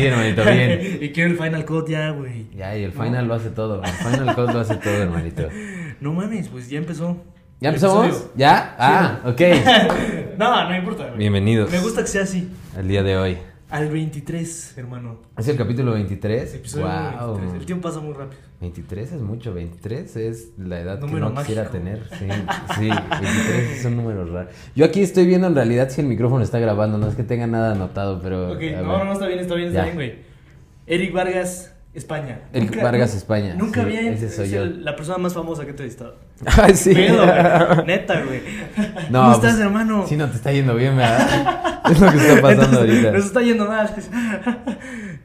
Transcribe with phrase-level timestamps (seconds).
[0.00, 0.98] Sí, hermanito, bien.
[1.02, 2.46] y quiero el Final Cut ya, güey.
[2.56, 3.82] Ya, y el final lo hace todo.
[3.82, 5.48] El final cut lo hace todo, hermanito.
[6.00, 7.22] No mames, pues ya empezó.
[7.60, 8.30] ¿Ya empezamos?
[8.34, 8.74] ¿Ya?
[8.78, 9.40] Ah, ok.
[10.38, 11.18] No, no importa, güey.
[11.18, 11.70] Bienvenidos.
[11.70, 12.48] Me gusta que sea así.
[12.78, 13.38] El día de hoy.
[13.70, 15.18] Al 23, hermano.
[15.38, 16.54] ¿Es el capítulo 23?
[16.56, 17.34] Episodio wow.
[17.34, 17.60] 23.
[17.60, 18.40] El tiempo pasa muy rápido.
[18.60, 22.02] 23 es mucho, 23 es la edad Número que no quisiera tener.
[22.18, 22.26] Sí,
[22.74, 24.48] sí, 23 es un número raro.
[24.74, 27.46] Yo aquí estoy viendo en realidad si el micrófono está grabando, no es que tenga
[27.46, 28.52] nada anotado, pero...
[28.54, 29.78] Ok, no, no, está bien, está bien, Ya.
[29.78, 30.14] está bien, güey.
[30.88, 32.42] Eric Vargas, España.
[32.52, 33.54] Eric Vargas, España.
[33.56, 34.12] Nunca Sí, había.
[34.12, 34.62] ese soy es yo.
[34.62, 36.16] el- la persona más famosa que he entrevistado.
[36.62, 36.94] Ay, sí.
[36.94, 37.84] Pedo, güey.
[37.86, 38.42] Neta, güey.
[39.10, 40.06] No, ¿Cómo estás, pues, hermano?
[40.06, 41.82] Sí, no te está yendo bien, ¿verdad?
[41.90, 43.12] Es lo que está pasando Entonces, ahorita.
[43.12, 43.90] Nos está yendo mal.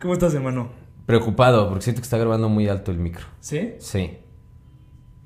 [0.02, 0.70] ¿Cómo estás, hermano?
[1.06, 3.26] Preocupado, porque siento que está grabando muy alto el micro.
[3.40, 3.76] ¿Sí?
[3.80, 4.18] Sí.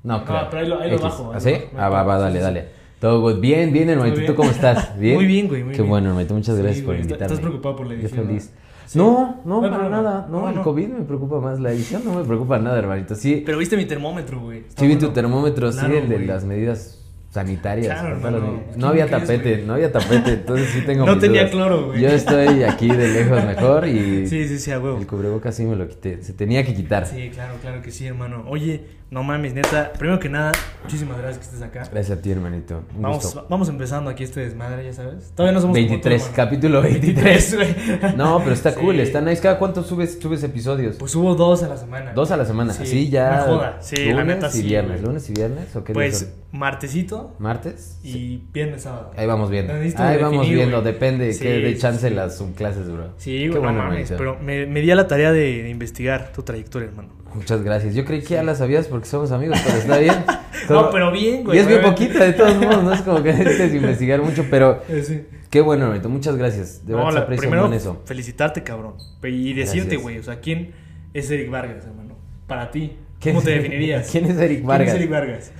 [0.02, 0.50] No, Ah, creo.
[0.50, 1.02] pero ahí lo- ahí lo X.
[1.04, 1.52] bajo, ahí ¿Ah, lo sí?
[1.52, 1.66] bajo.
[1.78, 2.68] Ah, va, va, Sí, dale, sí, dale.
[3.00, 3.40] Todo good.
[3.40, 4.20] Bien, bien, hermanito.
[4.26, 4.96] ¿Tú cómo estás?
[4.98, 5.14] ¿Bien?
[5.16, 5.88] Muy bien, güey, muy Qué bien.
[5.90, 6.34] bueno, hermanito.
[6.34, 7.26] Muchas Sí, gracias por güey, invitarme.
[7.26, 8.50] estás preocupado por la Yo edición, feliz.
[8.54, 8.60] ¿no?
[8.86, 8.98] Sí.
[8.98, 10.26] No, no, No para nada.
[10.30, 10.62] No, No, el no.
[10.62, 11.60] COVID me preocupa más.
[11.60, 13.14] La edición no me preocupa nada, hermanito.
[13.14, 14.58] Sí, Pero viste mi termómetro, güey.
[14.60, 15.08] Está sí vi bueno.
[15.08, 16.26] tu termómetro, Claro, sí, el de güey.
[16.26, 16.96] las medidas
[17.30, 18.00] sanitarias.
[18.00, 21.52] Claro, ¿Quién No había tapete, no había tapete, entonces sí tengo No mis tenía dudas.
[21.52, 22.00] cloro, güey.
[22.02, 24.98] Yo estoy aquí de lejos mejor y Sí, sí, sí, a huevo.
[24.98, 26.22] el cubrebocas sí me lo quité.
[26.24, 27.06] Se tenía que quitar.
[27.06, 28.44] Sí, claro, claro que sí, hermano.
[28.48, 28.80] Oye,
[29.10, 29.92] no mames, neta.
[29.98, 30.52] Primero que nada,
[30.84, 31.82] muchísimas gracias que estés acá.
[31.90, 32.84] Gracias a ti, hermanito.
[32.94, 33.46] Un Vamos, gusto.
[33.50, 35.32] vamos empezando aquí este desmadre, ya sabes.
[35.34, 37.54] Todavía no somos como tú, 23, capítulo 23.
[37.56, 37.74] güey.
[38.16, 38.78] No, pero está Sí.
[38.80, 39.42] cool, está nice.
[39.42, 40.96] ¿Cada cuánto subes, subes episodios?
[40.96, 42.12] Pues hubo dos a la semana.
[42.12, 42.72] Dos a la semana.
[42.72, 43.38] Sí, Sí, ya.
[43.46, 43.78] no joda.
[43.80, 44.92] Sí, lunes la neta y sí, viernes.
[45.00, 45.02] güey.
[45.06, 45.74] ¿Lunes y viernes?
[45.76, 47.98] ¿O qué Pues martesito ¿Martes?
[48.04, 48.44] y Sí.
[48.52, 49.10] viernes sábado.
[49.16, 49.72] Ahí vamos viendo.
[49.72, 50.80] Ahí vamos viendo.
[50.80, 50.92] güey.
[50.92, 52.14] Depende Sí, qué de chance sí.
[52.14, 53.08] las subclases, bro.
[53.16, 54.12] Sí, Qué güey, no bueno, mames.
[54.16, 57.08] Pero me, me di a la tarea de, de investigar tu trayectoria, hermano.
[57.34, 57.94] Muchas gracias.
[57.94, 60.14] Yo creí que ya la sabías porque somos amigos, pero está bien.
[60.68, 61.56] No, pero bien, güey.
[61.56, 62.84] Y es bien poquita, de todos modos.
[62.84, 65.22] No es como que necesites investigar mucho, pero Eh, sí.
[65.48, 66.08] qué bueno, hermanito.
[66.08, 66.84] Muchas gracias.
[66.86, 68.02] De No, verdad se la- aprecia primero, eso.
[68.04, 68.94] felicitarte, cabrón.
[69.24, 70.72] Y decirte, güey, o sea, ¿quién
[71.14, 72.14] es Eric Vargas, hermano?
[72.46, 74.10] Para ti, ¿Quién ¿cómo te definirías?
[74.10, 74.84] ¿Quién es Eric Vargas?
[74.84, 75.52] ¿Quién es Eric Vargas?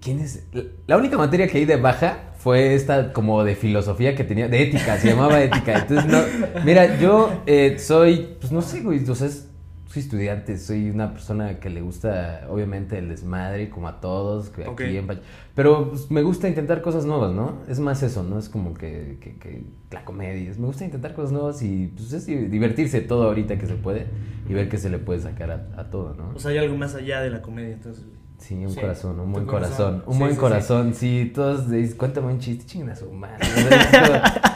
[0.00, 0.44] ¿Quién es?
[0.86, 4.62] La única materia que di de baja fue esta como de filosofía que tenía, de
[4.62, 5.78] ética, se llamaba ética.
[5.78, 6.20] Entonces, no,
[6.64, 9.48] mira, yo eh, soy, pues no sé, güey, o sea, es-
[9.92, 14.64] soy estudiante, soy una persona que le gusta, obviamente, el desmadre, como a todos, que
[14.64, 15.06] aquí en
[15.54, 17.58] Pero pues, me gusta intentar cosas nuevas, ¿no?
[17.68, 18.38] Es más eso, ¿no?
[18.38, 22.12] Es como que, que, que la comedia, es- me gusta intentar cosas nuevas y pues
[22.12, 24.06] es di- divertirse todo ahorita que se puede
[24.48, 26.30] y ver qué se le puede sacar a, a todo, ¿no?
[26.34, 28.04] O sea, hay algo más allá de la comedia, entonces.
[28.38, 29.76] Sí, un Sí, corazón, un buen corazón.
[29.76, 33.12] corazón, un Sí, buen sí, corazón, sí, todos dicen, cuéntame un chiste, chinguen a su
[33.12, 33.38] madre.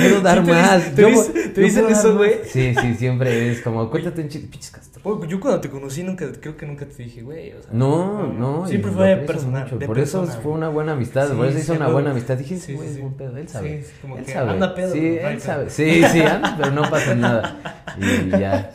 [0.00, 0.94] Puedo dar te más.
[0.94, 2.40] te yo te yo dicen eso, güey.
[2.44, 5.26] Sí, sí, siempre es como, cuéntate un chiste, pinches castro.
[5.26, 7.52] Yo cuando te conocí nunca, creo que nunca te dije, güey.
[7.52, 8.66] O sea, No, no.
[8.68, 9.64] Siempre fue personal.
[9.64, 12.10] mucho, de Por eso fue una buena amistad, Sí, por eso hizo sí, una buena
[12.10, 12.36] amistad.
[12.36, 13.68] Dije, Sí, sí, güey, sí, es buen pedo, él sabe.
[13.68, 14.50] Sí, es como él que sabe.
[14.50, 15.70] anda pedo, Sí, él sabe.
[15.70, 17.84] Sí, sí, anda, pero no pasa nada.
[17.98, 18.72] Y ya,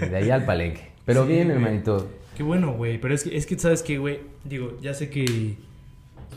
[0.00, 0.92] de ahí al palenque.
[1.04, 2.08] Pero Sí, bien, hermanito.
[2.36, 2.98] Qué bueno, güey.
[3.00, 4.20] Pero es que, es que sabes que, güey.
[4.44, 5.56] Digo, ya sé que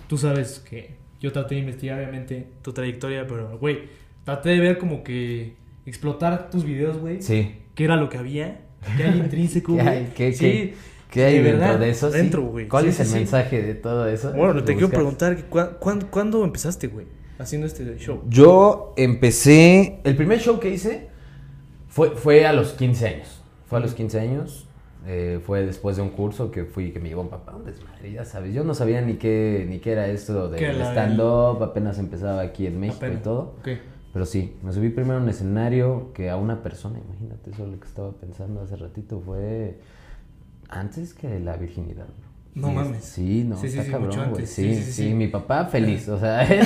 [0.08, 3.82] tú sabes que yo traté de investigar, obviamente, tu trayectoria, pero, güey,
[4.28, 5.54] traté de ver como que
[5.86, 7.22] explotar tus videos, güey.
[7.22, 7.56] Sí.
[7.76, 8.60] ¿Qué era lo que había?
[8.98, 9.96] ¿Qué hay intrínseco, ¿Qué güey?
[9.96, 10.12] hay?
[10.14, 10.40] ¿Qué, sí.
[10.46, 10.74] qué,
[11.10, 12.12] qué hay de dentro verdad, de eso?
[12.12, 12.18] sí?
[12.18, 12.68] dentro, güey.
[12.68, 13.14] ¿Cuál Sí, es sí, el sí.
[13.16, 14.34] mensaje de todo eso?
[14.34, 17.06] Bueno, ¿Lo te quiero preguntar, que ¿cuá- cuán- ¿cuándo empezaste, güey?
[17.40, 18.22] Haciendo este show.
[18.28, 20.00] Yo empecé.
[20.04, 21.08] El primer show que hice
[21.88, 23.42] fue, fue a los 15 años.
[23.68, 24.66] Fue a los 15 años.
[25.10, 28.12] eh, fue después de un curso que fui, que me llevó un papá, un desmadre,
[28.12, 28.54] ya sabes.
[28.54, 32.42] Yo no sabía ni qué, ni qué era esto ¿Qué del era stand-up, apenas empezaba
[32.42, 33.20] aquí en México Apenas.
[33.22, 33.56] y todo.
[33.62, 33.68] Ok.
[34.14, 37.72] Pero sí, me subí primero a un escenario que a una persona, imagínate, eso es
[37.72, 39.80] lo que estaba pensando hace ratito, fue
[40.70, 42.06] antes que la virginidad.
[42.06, 42.28] bro.
[42.56, 43.04] No mames.
[43.04, 44.48] Sí, no, Sí, sí, está cabrón, güey.
[44.48, 46.66] Sí, Sí, mi papá feliz, o sea, él,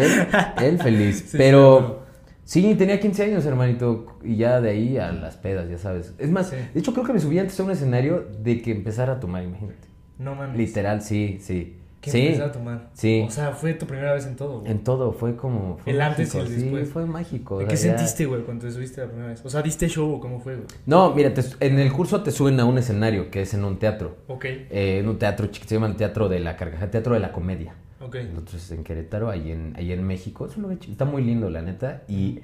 [0.00, 0.26] él,
[0.62, 1.30] él feliz.
[1.32, 2.02] Pero
[2.44, 6.12] sí, tenía 15 años, hermanito, y ya de ahí a las pedas, ya sabes.
[6.18, 9.14] Es más, de hecho creo que me subí antes a un escenario de que empezara
[9.14, 9.88] a tomar, imagínate.
[10.18, 10.58] No mames.
[10.58, 11.78] Literal, sí, sí.
[12.06, 12.88] ¿Qué sí, empezaste a tomar?
[12.94, 13.24] sí.
[13.26, 14.72] O sea, fue tu primera vez en todo, güey.
[14.72, 15.76] en todo, fue como...
[15.78, 16.88] Fue El antes y mágico, el sí, después.
[16.88, 17.56] fue mágico.
[17.56, 19.44] o ¿Qué ya- sentiste, güey, cuando te subiste la primera vez?
[19.44, 20.66] O sea, ¿diste show o cómo fue, güey?
[20.86, 23.78] No, mira, te- en el curso te suben a un escenario que es en un
[23.78, 24.16] teatro.
[24.28, 27.20] Ok, Eh, en un teatro chiquito, se llama el Teatro de la Carcajada, Teatro de
[27.20, 27.74] la Comedia.
[28.00, 28.16] ok.
[28.32, 30.46] Nosotros en Querétaro, ahí en, ahí en México.
[30.46, 32.02] Es un lugar chiquito, está muy lindo, la neta.
[32.08, 32.40] Y,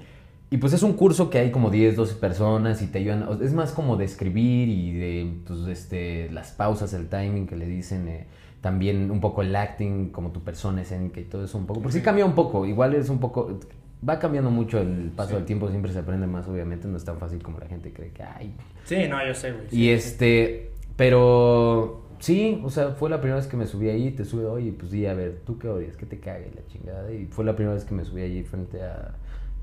[0.51, 3.27] y pues es un curso que hay como 10, 12 personas y te ayudan.
[3.41, 7.65] Es más como de escribir y de pues, este, las pausas, el timing que le
[7.65, 8.07] dicen.
[8.07, 8.25] eh,
[8.63, 11.81] también un poco el acting, como tu persona escénica y todo eso un poco.
[11.81, 12.65] Porque sí cambia un poco.
[12.65, 13.59] Igual es un poco.
[14.07, 15.35] Va cambiando mucho el paso Sí.
[15.35, 16.87] del tiempo, siempre se aprende más, obviamente.
[16.87, 18.55] No es tan fácil como la gente cree que hay.
[18.85, 19.65] Sí, no, yo sé, güey.
[19.65, 24.11] Y sí, este, pero sí, o sea, fue la primera vez que me subí ahí,
[24.11, 25.97] te sube, oye, pues di, a ver, ¿tú qué odias?
[25.97, 27.11] ¿Qué te cague la chingada?
[27.11, 29.13] Y fue la primera vez que me subí allí frente a,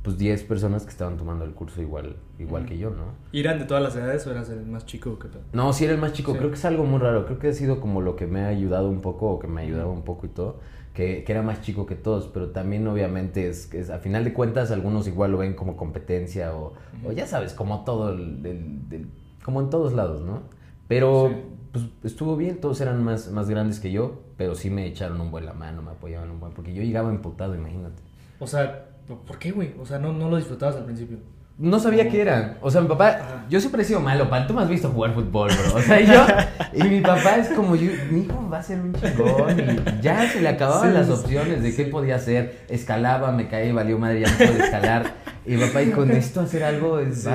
[0.03, 3.05] pues 10 personas que estaban tomando el curso igual, igual que yo, ¿no?
[3.33, 5.43] ¿Y eran de todas las edades o eras el más chico tal?
[5.53, 6.33] No, sí era el más chico.
[6.33, 6.39] Sí.
[6.39, 7.27] Creo que es algo muy raro.
[7.27, 9.61] Creo que ha sido como lo que me ha ayudado un poco o que me
[9.63, 10.59] ayudaba un poco y todo.
[10.95, 14.33] Que, que era más chico que todos, pero también obviamente es, es a final de
[14.33, 16.73] cuentas algunos igual lo ven como competencia o,
[17.07, 19.07] o ya sabes, como todo, el, el- el-
[19.45, 20.43] como en todos lados, ¿no?
[20.89, 21.37] Pero Sí.
[21.73, 25.31] pues estuvo bien, todos eran más, más grandes que yo, pero sí me echaron un
[25.31, 28.03] buen la mano, me apoyaban un buen, porque yo llegaba emputado, imagínate.
[28.41, 28.87] O sea,
[29.19, 29.75] ¿por qué, güey?
[29.81, 31.19] O sea, no, no lo disfrutabas al principio.
[31.59, 32.57] No sabía qué era.
[32.63, 33.47] O sea, mi papá, Ajá.
[33.51, 34.47] yo siempre he sido malo, pan.
[34.47, 35.75] Tú me has visto jugar fútbol, bro.
[35.79, 36.25] O sea, yo,
[36.73, 39.61] y mi papá es como yo, mi hijo va a ser un chingón.
[39.61, 42.61] Y ya se le acababan Sí, las opciones de qué podía hacer.
[42.71, 45.13] Escalaba, me caí, valió madre, ya no puedo escalar.
[45.45, 47.31] Y mi papá, y con esto hacer algo es Sí.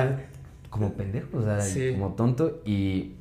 [0.70, 1.58] como pendejo, o sea,
[1.94, 2.62] como tonto.
[2.64, 3.12] Y,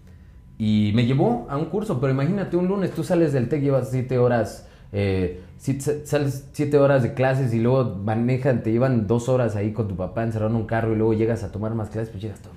[0.58, 3.92] y me llevó a un curso, pero imagínate, un lunes tú sales del TEC, llevas
[3.92, 4.68] siete horas.
[4.92, 9.88] Eh, sales siete horas de clases y luego manejan, te llevan dos horas ahí con
[9.88, 12.40] tu papá encerrado en un carro y luego llegas a tomar más clases, pues llegas
[12.42, 12.54] todo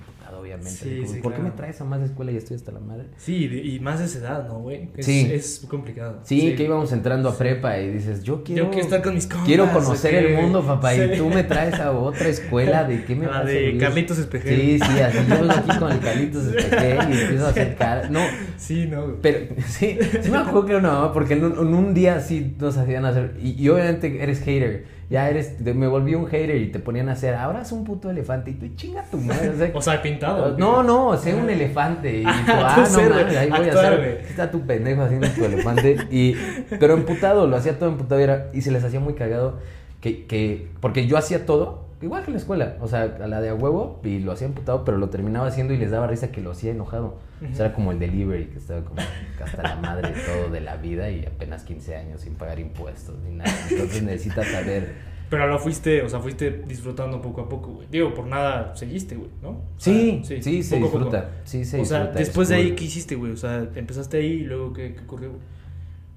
[0.67, 1.43] Sí, Como, sí, ¿Por qué claro.
[1.43, 3.05] me traes a más escuela y estoy hasta la madre?
[3.17, 4.89] Sí, de- y más de esa edad, ¿no, güey?
[4.97, 5.29] Es, Sí.
[5.31, 6.19] Es complicado.
[6.23, 9.27] Sí, que íbamos entrando a prepa y dices, yo quiero, Yo quiero estar con mis
[9.27, 9.45] compas.
[9.47, 10.35] quiero conocer ¿o qué?
[10.35, 11.17] el mundo, papá, y Sí.
[11.17, 13.79] tú me traes a otra escuela, ¿de qué me A la va a de servir?
[13.81, 14.55] Carlitos Espejel.
[14.59, 18.09] Sí, sí, así yo vengo aquí con el Carlitos Espejel y empiezo a hacer cara.
[18.09, 18.19] No,
[18.57, 19.15] Sí, no, güey.
[19.21, 22.19] Pero sí, sí me acuerdo que era una mamá porque en un, en un día
[22.19, 23.35] sí nos hacían hacer.
[23.41, 24.98] Y, y obviamente eres hater.
[25.09, 25.59] Ya eres.
[25.61, 27.33] me volví un hater y te ponían a hacer.
[27.33, 28.51] Ahora es un puto elefante.
[28.51, 29.49] Y tú chinga tu madre.
[29.49, 30.55] o sea, O sea, pintado.
[30.57, 32.19] no, no, sé un elefante.
[32.19, 34.25] Y tú, Ah, ah, tú no sé, güey, mames, ahí voy a actuar, hacer.
[34.29, 35.97] Está tu pendejo haciendo tu elefante.
[36.11, 36.35] Y,
[36.79, 38.21] pero emputado, lo hacía todo emputado.
[38.21, 39.59] Y, era- y se les hacía muy cagado.
[39.99, 42.77] Que, que, porque yo hacía todo, igual que en la escuela.
[42.81, 43.99] O sea, a la de a huevo.
[44.03, 46.71] Y lo hacía emputado, pero lo terminaba haciendo y les daba risa que lo hacía
[46.71, 47.17] enojado.
[47.41, 49.01] O sea, era como el delivery, que estaba como
[49.43, 53.15] hasta la madre de todo de la vida y apenas 15 años sin pagar impuestos
[53.19, 53.51] ni nada.
[53.69, 54.93] Entonces necesitas saber.
[55.29, 57.87] Pero lo fuiste, o sea, fuiste disfrutando poco a poco, güey.
[57.91, 59.49] Digo, por nada seguiste, güey, ¿no?
[59.49, 61.03] O sea, Sí, sí, se poco a poco.
[61.05, 61.29] disfruta.
[61.43, 62.19] Sí, se o sea, disfruta.
[62.19, 62.75] después es de ahí.
[62.75, 63.31] ¿qué hiciste, güey?
[63.33, 65.41] O sea, empezaste ahí y luego, ¿qué, qué ocurrió, güey?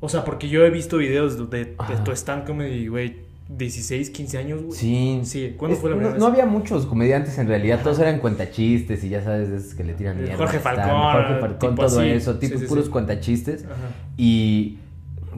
[0.00, 3.16] O sea, porque yo he visto videos de, de, de tu stand comedy, güey,
[3.48, 4.78] 16, 15 años, güey.
[4.78, 5.20] Sí.
[5.24, 6.40] Sí, ¿cuándo Es- fue la no, primera no vez?
[6.40, 9.94] había muchos comediantes en realidad, todos eran cuentachistes y ya sabes, de esos que le
[9.94, 10.36] tiran mierda.
[10.36, 12.08] Jorge Falcón, Jorge Falcón, todo así.
[12.08, 12.90] eso, Sí, tipo sí, puros sí.
[12.90, 13.64] cuentachistes.
[13.64, 13.74] Ajá.
[14.16, 14.78] Y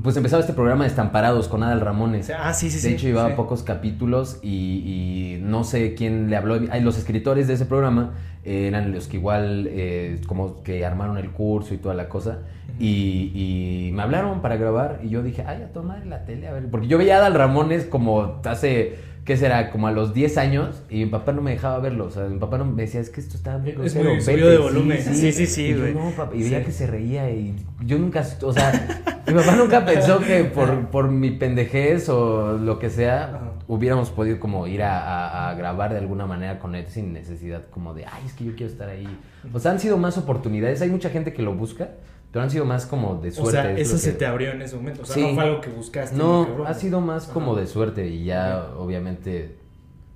[0.02, 2.30] pues empezaba este programa de Estamparados con Adal Ramones.
[2.30, 2.88] Ah, sí, sí, sí.
[2.88, 3.34] de hecho, llevaba sí.
[3.36, 6.56] pocos capítulos y, y no sé quién le habló.
[6.56, 8.14] Los escritores de ese programa
[8.44, 12.40] eh, eran los que igual, eh, como que armaron el curso y toda la cosa.
[12.78, 16.48] Y, y me hablaron para grabar y yo dije, ay, a tu madre la tele,
[16.48, 16.68] a ver.
[16.70, 19.70] Porque yo veía a Adal Ramones como hace, ¿qué será?
[19.70, 22.06] Como a los 10 años y mi papá no me dejaba verlo.
[22.06, 24.18] O sea, mi papá no me decía, es que esto está muy Es grosero, muy
[24.18, 24.24] vete".
[24.32, 25.02] subido de volumen.
[25.02, 25.94] Sí, sí, sí, Y yo, güey.
[25.94, 26.64] no, papá, y veía Sí.
[26.66, 27.54] que se reía y
[27.84, 28.70] yo nunca, o sea,
[29.26, 33.40] mi papá nunca pensó que por, por mi pendejez o lo que sea, Ajá.
[33.66, 37.62] hubiéramos podido como ir a, a- a grabar de alguna manera con él sin necesidad
[37.70, 39.08] como de, ay, es que yo quiero estar ahí.
[39.52, 41.88] O sea, han sido más oportunidades, hay mucha gente que lo busca,
[42.34, 43.52] pero han sido más como de O suerte.
[43.52, 45.02] sea, es eso se que- te abrió en ese momento.
[45.02, 45.22] O sea, Sí.
[45.22, 46.16] no fue algo que buscaste.
[46.16, 47.60] No, cabrón, ha sido más como Ajá.
[47.60, 49.58] de suerte y ya obviamente...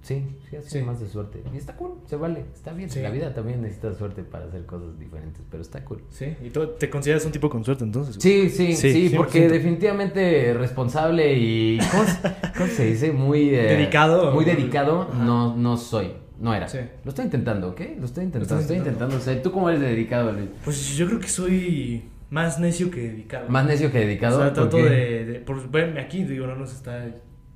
[0.03, 0.83] Sí, sí, ha sido Sí.
[0.83, 1.43] más de suerte.
[1.53, 2.89] Y está cool, se vale, está bien.
[2.91, 3.01] Sí.
[3.03, 6.03] La vida también necesita suerte para hacer cosas diferentes, pero está cool.
[6.09, 8.17] Sí, y tú te consideras un tipo con suerte entonces.
[8.19, 9.17] Sí, sí, Sí, sí, 100%.
[9.17, 12.19] porque definitivamente responsable y ¿cómo, se-
[12.57, 13.13] cómo se dice?
[13.13, 14.33] Muy eh, Dedicado.
[14.33, 15.25] Muy dedicado, Ajá.
[15.25, 16.69] no, no soy, no era.
[16.69, 16.79] Sí.
[17.05, 17.81] Lo estoy intentando, ¿ok?
[17.99, 19.15] Lo estoy intentando, estás estoy intentando.
[19.15, 19.43] intentando ser.
[19.43, 20.49] ¿Tú cómo eres de dedicado, Luis?
[20.65, 23.49] Pues yo creo que soy más necio que dedicado.
[23.49, 24.39] Más necio que O dedicado.
[24.41, 27.05] sea, trato de, de- Por verme aquí, digo, no nos está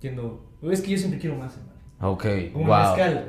[0.00, 0.44] yendo.
[0.62, 1.72] Es que yo siempre quiero más, hermano.
[2.04, 2.74] Ok, Como wow.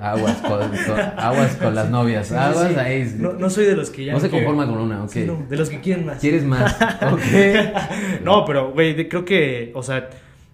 [0.01, 2.27] Aguas con, con- aguas con las novias.
[2.29, 2.75] Sí, aguas sí.
[2.79, 3.15] ahí.
[3.19, 4.13] No, no soy de los que ya.
[4.13, 5.10] No se conforma con una, ok.
[5.12, 6.19] Sí, no, de los que quieren más.
[6.19, 6.75] ¿Quieres más?
[7.12, 8.24] Ok.
[8.24, 10.10] No, pero, güey, creo que, o sea,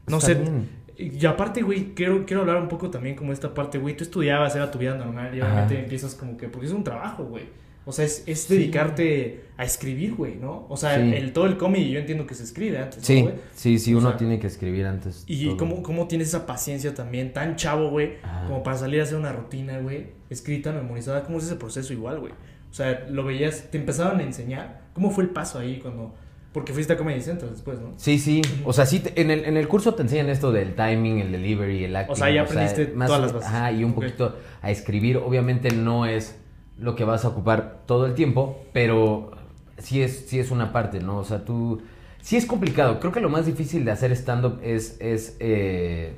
[0.08, 0.36] no Está sé.
[0.36, 0.79] bien.
[1.00, 4.56] Y aparte, güey, quiero, quiero hablar un poco también como esta parte, güey, tú estudiabas,
[4.56, 7.46] era tu vida normal y obviamente empiezas como que, porque es un trabajo, güey.
[7.86, 10.66] O sea, es, es dedicarte a escribir, güey, ¿no?
[10.70, 11.14] O sea, Sí.
[11.16, 13.34] el, todo el comedy yo entiendo que se escribe antes, ¿no, Sí, güey?
[13.56, 15.24] sí, sí, O uno sea, tiene que escribir antes.
[15.26, 15.58] Y todo.
[15.58, 19.32] cómo, cómo tienes esa paciencia también, tan chavo, güey, como para salir a hacer una
[19.32, 22.34] rutina, güey, escrita, memorizada, ¿cómo es ese proceso igual, güey?
[22.70, 26.14] O sea, lo veías, te empezaron a enseñar, ¿cómo fue el paso ahí cuando,
[26.54, 27.94] porque fuiste a Comedy Central después, ¿no?
[27.98, 28.42] Sí, sí.
[28.66, 31.32] O sea, sí, te- en el, en el curso te enseñan esto del timing, el
[31.32, 32.14] delivery, el acting.
[32.14, 33.50] O sea, ya aprendiste todas las bases.
[33.50, 35.18] Ajá, y un poquito a escribir.
[35.18, 36.40] Obviamente no es
[36.78, 39.32] lo que vas a ocupar todo el tiempo, pero
[39.78, 41.18] sí es, sí es una parte, ¿no?
[41.20, 41.82] O sea, tú...
[42.22, 43.00] Sí es complicado.
[43.00, 46.16] Creo que lo más difícil de hacer stand-up es, es, eh,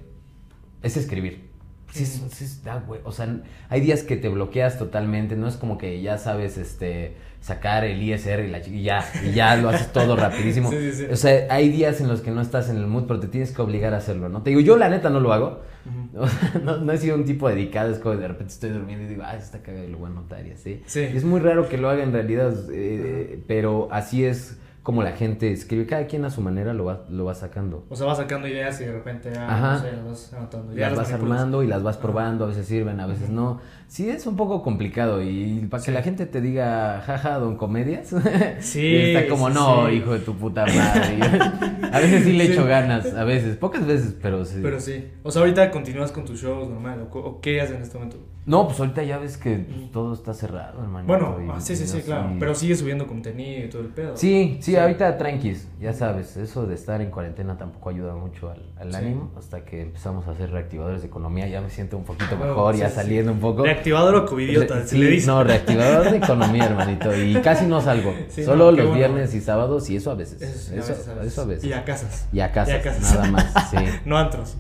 [0.81, 1.50] es escribir.
[1.91, 3.01] Sí, sí da, güey.
[3.03, 3.27] O sea,
[3.69, 5.36] hay días que te bloqueas totalmente.
[5.36, 9.03] No es como que ya sabes, este, sacar el ISR y, la, chi- y ya,
[9.25, 10.69] y ya lo haces todo rapidísimo.
[10.71, 11.05] Sí, sí, sí.
[11.12, 13.51] O sea, hay días en los que no estás en el mood, pero te tienes
[13.51, 14.41] que obligar a hacerlo, ¿no?
[14.43, 15.62] Te digo, yo la neta no lo hago.
[15.86, 16.01] Ujú.
[16.24, 19.05] O sea, no, no he sido un tipo dedicado, es como de repente estoy durmiendo
[19.05, 20.81] y digo, ah, está cagado y lo voy a notar y así.
[20.86, 21.00] Sí.
[21.00, 25.51] Es muy raro que lo haga en realidad, eh, pero así es como la gente
[25.51, 25.85] escribe.
[25.85, 27.85] Cada quien a su manera lo va, lo va sacando.
[27.89, 29.73] O sea, vas sacando ideas y de repente, ah, Ajá.
[29.73, 30.73] no sé, las vas anotando.
[30.73, 31.38] Ya Las vas manipulas.
[31.39, 33.59] armando y las vas probando, a veces sirven, a veces no.
[33.88, 35.91] Sí, es un poco complicado y para que Sí.
[35.91, 38.15] la gente te diga, jaja, don comedias,
[38.59, 39.93] Sí, está como, sí, no, sí.
[39.95, 41.19] hijo de tu puta madre.
[41.91, 44.59] a veces sí le echo ganas, a veces, pocas veces, pero sí.
[44.61, 45.07] Pero sí.
[45.23, 47.07] O sea, ahorita continúas con tus shows normal.
[47.11, 48.17] ¿O, o qué haces en este momento?
[48.43, 49.57] No, pues ahorita ya ves que
[49.93, 51.05] todo está cerrado, hermano.
[51.07, 52.31] Bueno, ah, sí, sí, sí, claro.
[52.39, 54.17] Pero sigue subiendo contenido y todo el pedo.
[54.17, 54.77] Sí, sí, Sí.
[54.77, 58.97] ahorita tranquis, ya sabes, eso de estar en cuarentena tampoco ayuda mucho al, al Sí.
[58.97, 62.73] ánimo, hasta que empezamos a hacer reactivadores de economía, ya me siento un poquito mejor,
[62.75, 62.95] sí, ya sí.
[62.95, 63.63] saliendo un poco.
[63.63, 65.27] Reactivador o covidiota, Re- sí, le dice.
[65.27, 68.93] No, reactivador de economía, hermanito, y casi no salgo, solo no, los bueno.
[68.93, 71.31] viernes y sábados, y eso a veces, Eso, eso, a veces, a veces.
[71.33, 71.63] eso a veces.
[71.65, 72.27] Y a casas.
[72.31, 73.15] Y a casas, Y a casas.
[73.15, 73.77] nada más, sí.
[74.05, 74.57] No antros.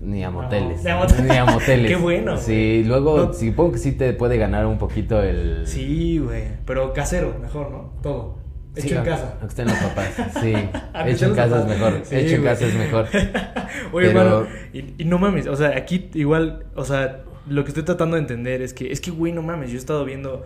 [0.00, 0.84] Ni a No, moteles.
[0.84, 1.24] ni a moteles.
[1.24, 1.88] Ni a moteles.
[1.90, 3.32] Qué bueno, Sí, luego No.
[3.32, 5.66] supongo que sí te puede ganar un poquito el.
[5.66, 6.44] Sí, güey.
[6.66, 7.90] Pero casero, mejor, ¿no?
[8.02, 8.34] Todo.
[8.76, 9.34] Hecho Sí, en casa.
[9.36, 10.10] a que estén los papás.
[10.42, 10.52] Sí.
[11.06, 12.00] Hecho en casa es mejor.
[12.04, 13.06] Sí, Hecho en casa es mejor.
[13.92, 17.68] Oye, Pero- hermano, y, y no mames, o sea, aquí igual, o sea, lo que
[17.68, 20.44] estoy tratando de entender es que, es que, güey, no mames, yo he estado viendo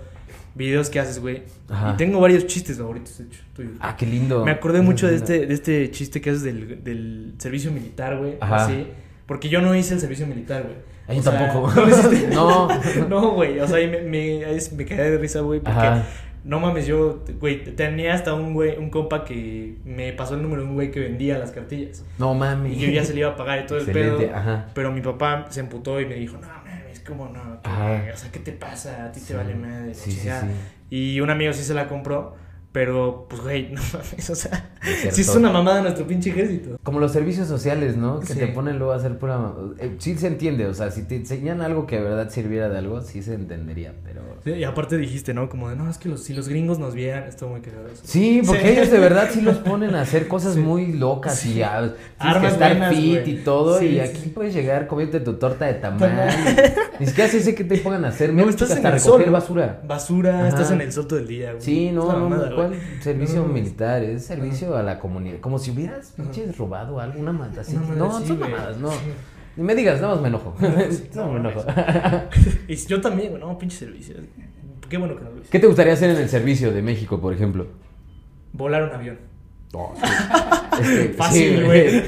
[0.54, 1.92] videos que haces, güey, Ajá.
[1.94, 3.73] y tengo varios chistes favoritos, de hecho, tuyos.
[3.80, 4.44] Ah, qué lindo.
[4.44, 8.35] Me acordé mucho de este, de este chiste que haces del, del servicio militar, güey,
[8.40, 8.64] Ajá.
[8.66, 8.87] así,
[9.26, 10.76] porque yo no hice el servicio militar, güey.
[11.06, 11.73] Ah, yo O sea, tampoco.
[12.35, 12.68] ¿no?
[13.08, 13.08] No.
[13.08, 14.40] No, güey, o sea, me, me,
[14.76, 15.78] me caí de risa, güey, porque...
[15.78, 16.04] Ajá.
[16.45, 20.62] No mames, yo, güey, tenía hasta un güey, un compa que me pasó el número
[20.62, 22.04] de un güey que vendía las cartillas.
[22.18, 22.73] No mami.
[22.73, 24.37] Y yo ya se le iba a pagar y todo el Excelente, pedo.
[24.37, 24.66] ajá.
[24.75, 27.61] Pero mi papá se emputó y me dijo, no mames, ¿cómo no?
[27.62, 28.12] ¿Qué-.
[28.12, 29.07] O sea, ¿qué te pasa?
[29.07, 29.28] A ti Sí.
[29.28, 29.88] te vale madre.
[29.88, 30.42] la Sí, sí, chingada".
[30.42, 30.49] sí.
[30.90, 32.37] Y un amigo sí se la compró,
[32.78, 34.70] pero pues, güey, no mames, o sea,
[35.11, 36.78] sí es una mamada nuestro pinche ejército.
[36.85, 38.20] Como los servicios sociales, ¿no?
[38.20, 38.38] Que Sí.
[38.38, 39.52] te ponen luego a hacer pura...
[39.80, 42.78] eh, sí se entiende, o sea, si te enseñan algo que de verdad sirviera de
[42.78, 44.20] algo, sí se entendería, pero...
[44.44, 45.49] Sí, y aparte dijiste, ¿no?
[45.49, 48.00] Como de, no, es que los, si los gringos nos vieran, esto muy cagado eso.
[48.04, 48.68] Sí, porque Sí.
[48.68, 50.61] ellos de verdad sí los ponen a hacer cosas Sí.
[50.61, 51.54] muy locas Sí.
[51.54, 53.30] y ya, tienes Armas que estar buenas, fit güey.
[53.32, 54.28] y todo Sí, y sí, aquí sí.
[54.28, 56.28] puedes llegar comiéndote tu torta de tamal.
[57.00, 59.32] Ni siquiera sé que te pongan a hacer, No, estás hasta en el recoger sol.
[59.32, 59.80] basura.
[59.85, 60.49] Basura, Ajá.
[60.49, 61.62] estás en el sol todo el día, güey.
[61.62, 63.02] Sí, no, una no, mamada, ¿cuál güey.
[63.02, 64.02] servicio No, militar?
[64.02, 65.40] Es servicio a la comunidad.
[65.40, 67.76] Como si hubieras pinches robado algo, una maldad así.
[67.76, 68.90] Una madre No, son mamadas, no.
[69.56, 70.54] Ni me digas, nada más me enojo.
[70.60, 71.66] No, no, me no, enojo.
[72.68, 74.14] Y yo también, no, pinche servicio.
[74.88, 75.50] Qué bueno que no lo hice.
[75.50, 77.66] ¿Qué te gustaría hacer en el servicio de México, por ejemplo?
[78.52, 79.18] Volar un avión.
[79.72, 80.02] No, sí.
[80.80, 82.02] Este, Fácil, sí, güey.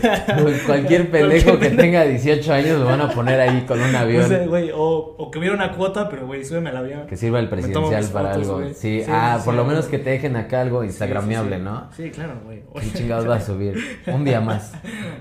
[0.66, 4.24] Cualquier pendejo que tenga 18 años lo van a poner ahí con un avión.
[4.24, 7.06] O sea, güey, o, o que hubiera una cuota, pero güey, súbeme al avión.
[7.06, 8.60] que sirva el presidencial para fotos, algo.
[8.60, 8.74] güey.
[8.74, 9.98] Sí, Sí, ah, sí, por lo menos güey.
[9.98, 11.58] que te dejen acá algo instagramiable.
[11.58, 11.88] ¿no?
[11.96, 12.62] Sí, claro, güey.
[12.80, 13.76] ¿Qué chingados va a subir?
[14.06, 14.72] Un día más.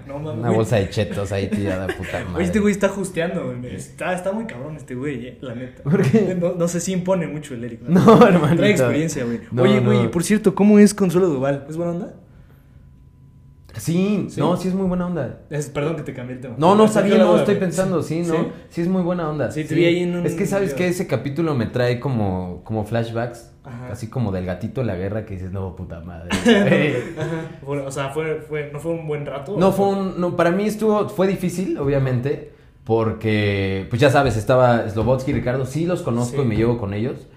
[0.07, 0.39] No mames.
[0.39, 0.55] Una güey.
[0.57, 2.35] bolsa de chetos ahí tirada, puta madre.
[2.35, 3.75] Oye, este güey está justeando, güey.
[3.75, 5.83] Está, está muy cabrón este güey, eh, la neta.
[5.83, 6.35] ¿Por qué?
[6.39, 7.81] No, no sé si impone mucho el Eric.
[7.83, 8.57] No, hermanito.
[8.57, 9.39] Trae experiencia, güey.
[9.51, 11.65] No, Oye, güey, por cierto, ¿cómo es Consuelo Duval?
[11.69, 12.13] ¿Es buena onda?
[13.77, 14.39] Sí, Sí.
[14.39, 15.41] no, sí es muy buena onda.
[15.49, 16.55] Es, perdón que te cambié el tema.
[16.57, 18.47] No, no, está bien, no, estoy pensando, sí, ¿no?
[18.69, 19.51] Sí, es muy buena onda.
[19.51, 20.77] Sí, te vi ahí en un Es que sabes video.
[20.77, 23.89] que ese capítulo me trae como, como flashbacks, Ajá.
[23.91, 26.29] así como del gatito la guerra que dices, no, puta madre.
[27.17, 27.59] Ajá.
[27.63, 29.55] Fue- O sea, fue, fue, ¿no fue un buen rato?
[29.57, 32.51] no, fue un, no, para mí estuvo, fue difícil, obviamente,
[32.83, 36.41] porque, pues ya sabes, estaba Slobotsky y Ricardo, sí los conozco Sí.
[36.41, 37.27] y me llevo con ellos.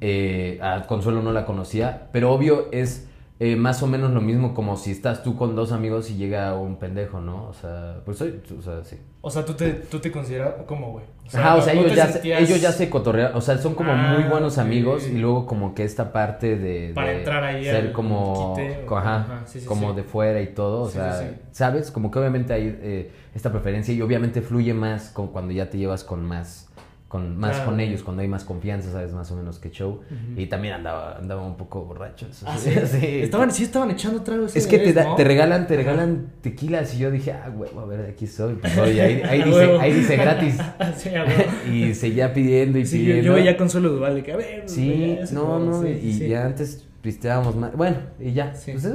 [0.00, 3.08] Eh, a Consuelo no la conocía, pero obvio es
[3.44, 6.54] eh, más o menos lo mismo como si estás tú con dos amigos y llega
[6.54, 7.48] un pendejo, ¿no?
[7.48, 8.96] O sea, pues soy, o sea, sí.
[9.20, 11.04] O sea, ¿tú te, tú te consideras cómo, güey?
[11.32, 13.94] Ajá, o ¿no- sea, ellos ya, se, ellos ya se cotorrean, o sea, son como
[13.94, 17.64] muy Ah, buenos amigos y luego como que esta parte de, Para de entrar ahí
[17.64, 20.82] ser al como, quite, o- co- ajá, ajá, sí, sí, como de fuera y todo,
[20.82, 21.38] o sea.
[21.52, 21.90] ¿sabes?
[21.90, 25.78] Como que obviamente hay eh, esta preferencia y obviamente fluye más con cuando ya te
[25.78, 26.68] llevas con más
[27.12, 27.70] con más Claro.
[27.72, 30.00] con ellos, cuando hay más confianza, sabes más o menos que show.
[30.34, 32.26] Y también andaba andaba un poco borracho.
[32.30, 32.70] eso Ah, sí.
[32.70, 32.80] sí.
[33.00, 33.06] Sí.
[33.20, 34.56] Estaban, sí estaban echando tragos.
[34.56, 35.14] Es que te, da- ¿no?
[35.14, 38.54] te regalan, te regalan tequilas y yo dije, ah, huevo, a ver, aquí soy.
[38.54, 40.56] Pues, oye, ahí, dice, ahí dice gratis.
[40.96, 41.42] sí, a huevo.
[41.70, 43.26] y seguía pidiendo y Sí, yo, pidiendo.
[43.28, 44.62] yo veía Consuelo Duval de que, a ver.
[44.66, 46.28] Sí, se no, no, sí, y sí.
[46.28, 47.76] ya antes pisteábamos más.
[47.76, 48.54] Bueno, y ya.
[48.54, 48.72] Sí.
[48.72, 48.88] Pues,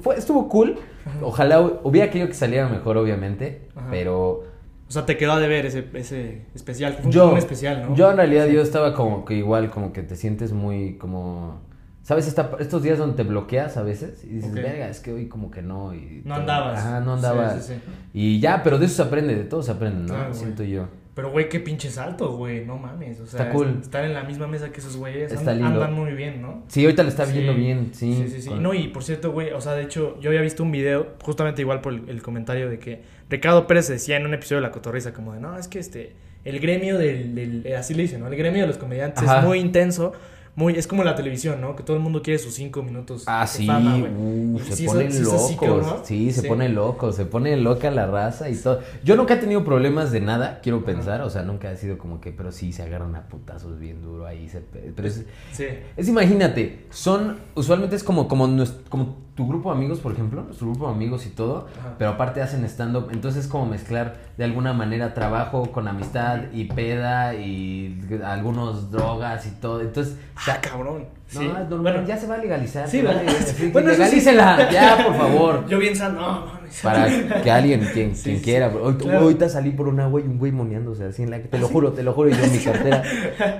[0.00, 0.76] fue- estuvo cool.
[1.22, 3.62] Ojalá hu- hubiera querido que saliera mejor, obviamente.
[3.74, 3.88] Ajá.
[3.90, 4.44] Pero
[4.88, 6.94] O sea, te quedó de ver ese, ese especial.
[7.02, 7.96] Fue yo, un especial, ¿no?
[7.96, 11.60] yo en realidad yo estaba como que igual, como que te sientes muy como...
[12.02, 12.28] ¿Sabes?
[12.28, 15.50] Esta- estos días donde te bloqueas a veces y dices, verga, es que hoy como
[15.50, 15.94] que no.
[15.94, 16.78] Y No andabas.
[16.78, 17.54] Ajá, no andaba.
[17.58, 17.80] Sí, sí, sí.
[18.12, 20.18] Y ya, pero de eso se aprende, de todo se aprende, ¿no?
[20.18, 20.34] Güey.
[20.34, 20.86] Siento yo.
[21.14, 22.64] Pero, güey, qué pinche salto, güey.
[22.64, 23.20] No mames.
[23.20, 23.78] O sea, Está cool.
[23.80, 26.64] estar en la misma mesa que esos güeyes andan, muy bien, ¿no?
[26.66, 27.58] Sí, ahorita le está viendo Sí.
[27.58, 28.14] bien, sí.
[28.14, 28.48] Sí, sí, sí.
[28.48, 31.14] Con- No, y por cierto, güey, o sea, de hecho, yo había visto un video,
[31.22, 34.66] justamente igual por el, el comentario de que Ricardo Pérez decía en un episodio de
[34.66, 38.02] La Cotorrisa, como de, no, es que este, el gremio del, del- eh, así le
[38.02, 38.26] dicen, ¿no?
[38.26, 39.38] El gremio de los comediantes Ajá.
[39.38, 40.12] es muy intenso,
[40.56, 41.74] muy, es como la televisión, ¿no?
[41.74, 44.12] Que todo el mundo quiere sus cinco minutos Ah, de sí, fama, güey.
[44.12, 45.56] uh, se sí, ponen eso- locos.
[45.60, 46.00] cabrón.
[46.04, 46.48] sí, se Sí.
[46.48, 48.80] pone loco, se pone loca la raza y todo.
[49.02, 52.20] Yo nunca he tenido problemas de nada, quiero pensar, o sea, nunca ha sido como
[52.20, 54.48] que, pero sí se agarran a putazos bien duro ahí.
[54.48, 55.64] Se, pe- pero es, Sí.
[55.96, 58.46] es imagínate, son, usualmente es como, como,
[58.88, 61.94] como tu grupo de amigos, por ejemplo, nuestro grupo de amigos y todo, Ajá.
[61.98, 66.64] pero aparte hacen stand-up, entonces es como mezclar de alguna manera trabajo con amistad y
[66.64, 69.80] peda y algunos drogas y todo.
[69.80, 71.06] Entonces, Ah, cabrón.
[71.32, 71.46] no, sí.
[71.46, 72.88] es normal, Bueno, ya se va a legalizar.
[72.88, 73.54] Sí, va a legalizar.
[73.56, 73.96] Sí, Bueno, sí.
[73.98, 75.66] legalícela, ya, por favor.
[75.68, 76.80] Yo bien sano, no, mames.
[76.82, 78.68] Para que alguien, quien, Sí, quien sí, quiera.
[78.74, 79.20] Hoy- claro.
[79.20, 82.02] Ahorita salí por una güey, un güey moneándose así en la te lo juro, te
[82.02, 83.02] lo juro, y yo en mi cartera.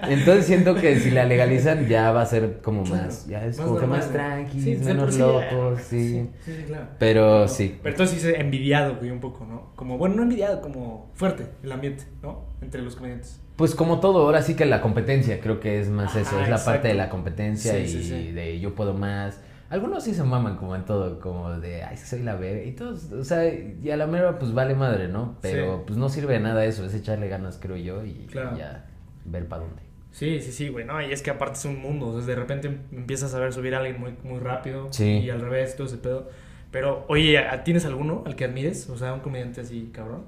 [0.09, 3.59] Entonces siento que si la legalizan ya va a ser como Claro, más, ya es
[3.59, 6.29] más como que más tranqui, Sí, menos locos, sí.
[6.67, 6.87] Claro.
[6.99, 7.79] Pero sí.
[7.83, 9.73] Pero entonces sí envidiado, güey, un poco, ¿no?
[9.77, 12.45] Como, bueno, no envidiado, como fuerte el ambiente, ¿no?
[12.63, 13.41] Entre los comediantes.
[13.57, 16.49] Pues como todo, ahora sí que la competencia creo que es más Ajá, eso, es
[16.49, 16.71] la exacto.
[16.73, 19.39] parte de la competencia y de yo puedo más.
[19.71, 22.62] Algunos sí se maman como en todo, como de, ay, soy la verga.
[22.64, 25.37] Y todos, o sea, y a la mera pues vale madre, ¿no?
[25.40, 25.83] Pero Sí.
[25.87, 28.56] pues no sirve de nada eso, es echarle ganas, creo yo, y Claro.
[28.56, 28.87] ya
[29.25, 29.83] ver para dónde.
[30.12, 32.37] Sí, sí, sí, güey, no, y es que aparte es un mundo, o sea, de
[32.37, 35.04] repente empiezas a ver subir a alguien muy, muy rápido Sí.
[35.18, 36.28] y al revés, todo ese pedo.
[36.71, 38.88] Pero, oye, ¿tienes alguno al que admires?
[38.90, 40.23] O sea, un comediante así, cabrón.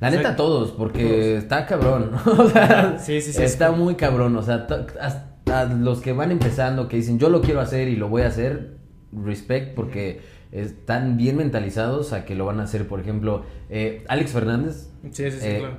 [0.00, 1.42] La O sea, neta todos, porque todos.
[1.42, 4.86] está cabrón, o sea, Sí, sí, sí, está es muy cabrón, o sea, to-
[5.46, 8.26] hasta los que van empezando, que dicen yo lo quiero hacer y lo voy a
[8.26, 8.78] hacer,
[9.12, 10.20] respect, porque
[10.52, 15.30] están bien mentalizados a que lo van a hacer, por ejemplo, eh, Alex Fernández, Sí,
[15.30, 15.76] sí, sí, eh, claro.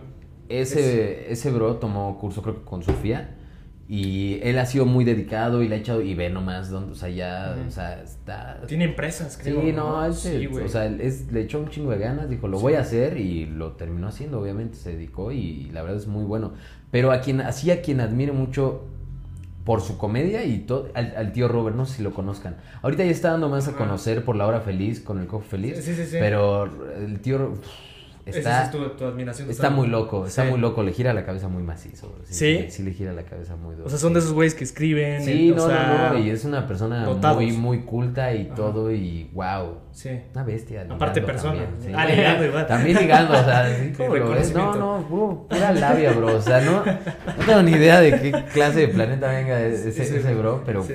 [0.49, 3.33] ese, ese bro tomó curso creo que con Sofía
[3.89, 6.95] y él ha sido muy dedicado y le ha echado, y ve nomás, donde, o
[6.95, 8.61] sea, ya, o sea, está...
[8.67, 9.61] Tiene empresas, creo.
[9.61, 12.57] Sí, no, se- Sí, o sea, es, le echó un chingo de ganas, dijo, lo
[12.57, 12.63] Sí.
[12.63, 16.25] voy a hacer y lo terminó haciendo, obviamente, se dedicó y, la verdad es muy
[16.25, 16.53] bueno.
[16.91, 18.83] Pero a quien, así a quien admiro mucho
[19.67, 22.55] por su comedia y todo, al, al tío Robert, no sé si lo conozcan.
[22.81, 25.83] Ahorita ya está dando más a conocer por La Hora Feliz, con el Cojo Feliz,
[25.83, 26.15] Sí, sí, sí.
[26.17, 26.63] pero
[26.95, 27.53] el tío
[28.31, 28.63] está...
[28.65, 29.49] es tu, tu admiración.
[29.49, 30.49] Está muy loco, está Sí.
[30.51, 32.15] muy loco, le gira la cabeza muy macizo.
[32.23, 32.59] ¿Sí?
[32.63, 33.87] Sí, sí, le gira la cabeza muy duro.
[33.87, 35.23] O sea, son de esos güeyes que escriben.
[35.23, 37.37] Sí, no, sea, no, no, y es una persona dotados.
[37.37, 38.55] muy, muy culta y Ajá.
[38.55, 40.09] todo, y wow, Sí.
[40.33, 40.85] una bestia.
[40.89, 41.65] Aparte persona.
[41.65, 41.95] también.
[41.95, 42.67] Ah, ligando igual.
[42.67, 44.53] También ligando, o sea, Sí, como lo ves.
[44.53, 46.35] No, no, puro- pura labia, bro.
[46.37, 50.01] O sea, no, no tengo ni idea de qué clase de planeta venga ese, sí,
[50.01, 50.93] ese bro, pero sí.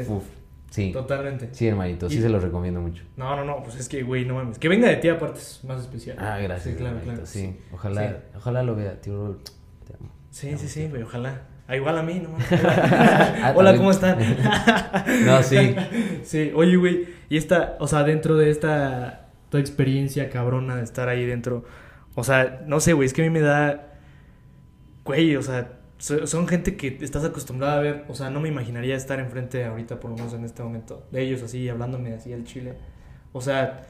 [0.73, 0.91] Sí.
[0.93, 1.49] Totalmente.
[1.53, 3.05] Sí, hermanito, sí Y- se los recomiendo mucho.
[3.17, 4.59] No, no, no, pues es que, güey, no mames.
[4.59, 6.17] Que venga de ti aparte es más especial.
[6.19, 7.27] Ah, gracias, Sí, claro, hermanito, claro.
[7.27, 7.57] sí.
[7.73, 8.15] Ojalá, Sí.
[8.37, 9.39] ojalá lo vea, tío Rol.
[9.87, 10.11] Te amo.
[10.31, 11.43] Sí, sí, sí, güey, ojalá.
[11.69, 12.47] Ah, igual a mí, no mames.
[12.53, 13.77] Ah, Hola, también.
[13.77, 14.19] ¿cómo están?
[15.27, 15.77] No, sí.
[16.25, 21.09] Sí, oye, güey, y esta, o sea, dentro de esta tu experiencia cabrona de estar
[21.09, 21.65] ahí dentro,
[22.15, 23.93] o sea, no sé, güey, es que a mí me da,
[25.05, 28.97] güey, o sea, son gente que estás acostumbrada a ver, o sea, no me imaginaría
[28.97, 32.43] estar enfrente ahorita, por lo menos en este momento, de ellos así, hablándome así al
[32.43, 32.75] chile.
[33.33, 33.83] O sea,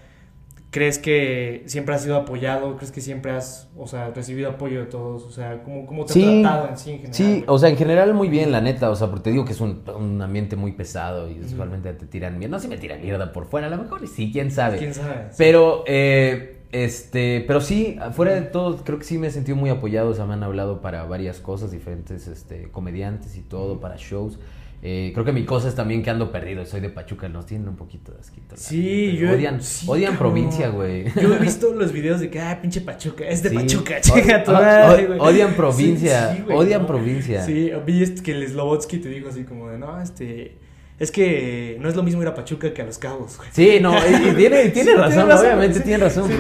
[0.71, 2.77] ¿crees que siempre has sido apoyado?
[2.77, 5.23] ¿Crees que siempre has, o sea, recibido apoyo de todos?
[5.25, 7.15] O sea, ¿cómo, cómo te Sí, han tratado en sí en general?
[7.15, 9.53] Sí, o sea, en general muy bien, la neta, o sea, porque te digo que
[9.53, 12.57] es un, un ambiente muy pesado y usualmente te tiran mierda.
[12.57, 14.77] No si me tiran mierda por fuera, a lo mejor sí, quién sabe.
[14.77, 15.29] ¿Quién sabe?
[15.39, 19.71] Pero, eh, este, pero sí, fuera de todo, creo que sí me he sentido muy
[19.71, 23.97] apoyado, o sea, me han hablado para varias cosas, diferentes, este, comediantes y todo, para
[23.97, 24.39] shows.
[24.85, 27.69] Eh, creo que mi cosa es también que ando perdido, soy de Pachuca, nos tienen
[27.69, 28.57] un poquito de asquito.
[28.57, 30.33] Sí, yo Odian, sí, odian cabrón.
[30.33, 31.05] provincia, güey.
[31.23, 33.55] Yo he visto los videos de que, ah, pinche Pachuca, es de Sí.
[33.55, 35.19] Pachuca, chica güey.
[35.21, 36.89] odian provincia, Sí, güey, odian ¿no?
[36.89, 37.45] provincia.
[37.47, 40.57] Sí, vi este que el Slobotsky te dijo así como de, no, este,
[41.03, 43.49] es que no es lo mismo ir a Pachuca que a Los Cabos, güey.
[43.53, 45.85] Sí, no, y, y tiene, tiene Sí, razón, obviamente sí.
[45.85, 46.31] tiene razón.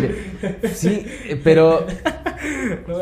[0.75, 1.05] Sí.
[1.29, 1.87] eh, pero.
[2.89, 2.97] No,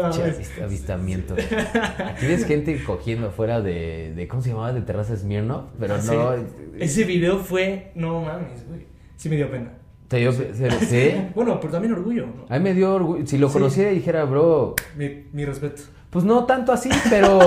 [0.64, 1.34] avistamiento.
[1.34, 4.28] Aquí ves gente cogiendo afuera de, de.
[4.28, 4.72] ¿Cómo se llamaba?
[4.72, 6.36] De terraza Smirnoff, pero Ah, no.
[6.36, 6.42] sí.
[6.78, 8.86] Ese video fue, no mames, güey.
[9.16, 9.72] Sí me dio pena.
[10.08, 10.44] Te dio, ¿Sí?
[10.88, 11.12] ¿Sí?
[11.34, 12.46] Bueno, pero también orgullo, ¿no?
[12.54, 13.26] A mí me dio orgullo.
[13.26, 15.82] Si lo conociera y dijera, bro, Mi, mi respeto.
[16.10, 17.38] Pues no tanto así, pero.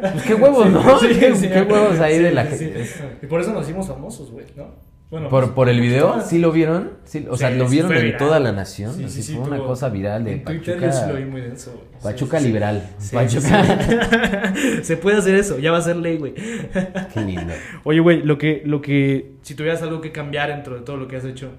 [0.00, 0.98] Pues qué huevos, Sí, ¿no?
[0.98, 1.48] sí, ¿Qué, sí.
[1.48, 2.86] qué huevos ahí de la gente.
[3.22, 4.88] Y por eso nos hicimos famosos, güey, ¿no?
[5.10, 6.92] Bueno, Por, pues, por el video, ¿sí lo vieron?
[7.02, 8.94] Sí, o sea, lo vieron en toda la nación.
[8.94, 10.86] Sí, así sí, sí, fue una cosa viral de En Twitter Pachuca.
[10.86, 12.00] yo sí lo vi muy denso, güey.
[12.00, 12.88] Pachuca liberal.
[13.12, 14.54] Pachuca.
[14.84, 16.34] Se puede hacer eso, ya va a ser ley, güey.
[17.12, 17.52] Qué lindo.
[17.82, 21.08] Oye, güey, lo que, lo que, si tuvieras algo que cambiar dentro de todo lo
[21.08, 21.50] que has hecho,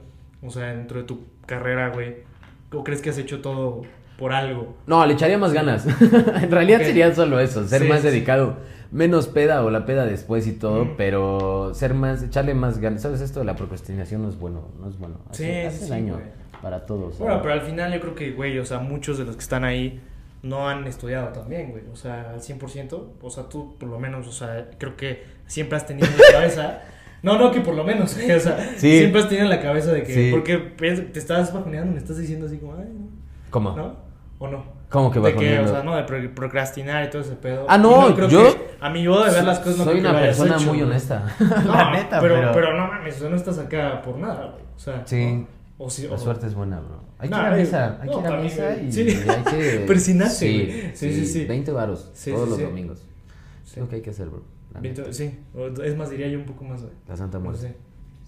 [0.41, 2.19] o sea, dentro de tu carrera, güey,
[2.71, 3.81] ¿o crees que has hecho todo
[4.21, 4.75] por algo.
[4.87, 5.85] No, le echaría más ganas.
[6.41, 8.55] en realidad sería solo eso, ser Sí, más sí, dedicado.
[8.91, 10.93] Menos peda o la peda después y todo, Mm.
[10.97, 13.01] pero ser más, echarle más ganas.
[13.01, 13.39] ¿Sabes esto?
[13.39, 15.15] de La procrastinación no es bueno, no es bueno.
[15.29, 16.25] Hace, Sí, hace daño güey.
[16.61, 17.17] para todos.
[17.17, 17.41] Bueno, ¿sabes?
[17.41, 19.99] pero al final yo creo que, güey, o sea, muchos de los que están ahí
[20.43, 21.83] no han estudiado también, güey.
[21.91, 23.13] O sea, al 100%.
[23.21, 26.23] O sea, tú por lo menos, o sea, creo que siempre has tenido en la
[26.39, 26.81] cabeza.
[27.23, 28.97] No, no, que por lo menos, güey, o sea, Sí.
[28.97, 30.11] siempre has tenido en la cabeza de que.
[30.11, 30.29] Sí.
[30.31, 33.05] Porque te estás bajoneando, me estás diciendo así como, ay, no.
[33.51, 33.75] ¿Cómo?
[33.77, 33.95] ¿No?
[34.41, 34.63] ¿O no?
[34.89, 37.65] ¿Cómo que de que, o sea, no, de pro- procrastinar y todo ese pedo.
[37.69, 39.99] Ah, no, Y creo yo- que a mi modo de ver las cosas no Soy
[39.99, 40.81] creo una persona hecho, muy güey.
[40.89, 41.33] honesta.
[41.39, 44.47] No, la neta, pero, pero, pero no mames, o sea, no estás acá por nada,
[44.51, 44.63] güey.
[44.75, 45.45] O sea, Sí.
[45.77, 46.99] O, o sí, La o- suerte es buena, bro.
[47.19, 49.01] Hay que No, ir a misa, hay no, que ir a misa y, Sí.
[49.01, 49.83] y hay que...
[49.87, 50.91] Persinarse, sí.
[50.95, 51.45] Sí, sí, sí.
[51.45, 53.03] 20 varos todos los domingos.
[53.65, 54.43] Es lo que hay que hacer, bro.
[54.81, 55.13] neta.
[55.13, 55.39] sí,
[55.83, 56.93] es más, diría yo un poco más, güey.
[57.07, 57.61] La Santa No Muerte.
[57.67, 57.75] sé.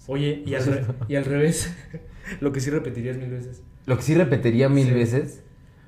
[0.07, 1.73] Oye, y al, re- y al revés,
[2.39, 3.63] lo que sí repetirías mil veces.
[3.85, 4.93] Lo que sí repetiría mil Sí.
[4.93, 5.43] veces,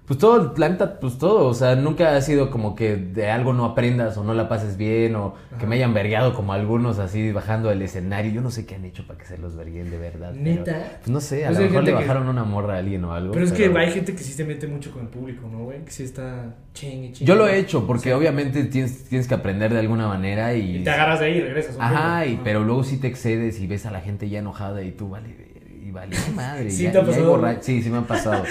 [0.06, 3.54] pues todo, la neta, pues todo, o sea, nunca ha sido como que de algo
[3.54, 5.66] no aprendas o no la pases bien o que Ajá.
[5.68, 8.32] me hayan vergueado como algunos así bajando del escenario.
[8.32, 10.32] Yo no sé qué han hecho para que se los verguen de verdad.
[10.34, 10.98] pero, ¿Neta?
[11.00, 13.04] pues no sé, a Pues lo mejor le gente que- bajaron una morra a alguien
[13.06, 13.32] o algo.
[13.34, 15.84] Pero es que hay gente que sí se mete mucho con el público, ¿no, güey?
[15.86, 17.26] Que sí está chingue, chingue.
[17.26, 18.12] Yo lo he hecho porque Sí.
[18.12, 20.78] obviamente tienes, tienes que aprender de alguna manera y...
[20.78, 21.78] Y te agarras de ahí y regresas.
[21.78, 24.84] un Ajá, y, pero luego sí te excedes y ves a la gente ya enojada
[24.84, 25.55] y tú vale,
[25.96, 26.70] vale, madre.
[26.70, 27.58] Sí, ya- te ha pasado.
[27.62, 28.44] Sí, sí me han pasado.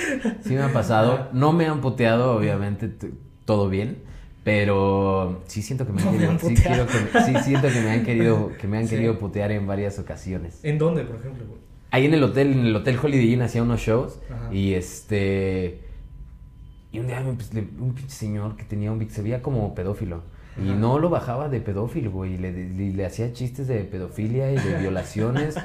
[0.42, 1.28] Sí me han pasado.
[1.32, 2.90] No me han puteado, obviamente,
[3.44, 3.98] todo bien.
[4.42, 6.32] Pero sí siento que me han No me querido.
[6.32, 8.90] han sí, quiero que- sí siento que me han querido, que me han Sí.
[8.96, 10.60] querido putear en varias ocasiones.
[10.62, 11.44] ¿En dónde, por ejemplo?
[11.90, 14.52] Ahí en el hotel, en el hotel Holiday Inn hacía unos shows Ajá.
[14.52, 15.80] y este
[16.92, 20.22] y un día me, pues, un pinche señor que tenía un se veía como pedófilo
[20.58, 24.52] y no lo bajaba de pedófilo, güey, y le, le, le hacía chistes de pedofilia
[24.52, 25.56] y de violaciones.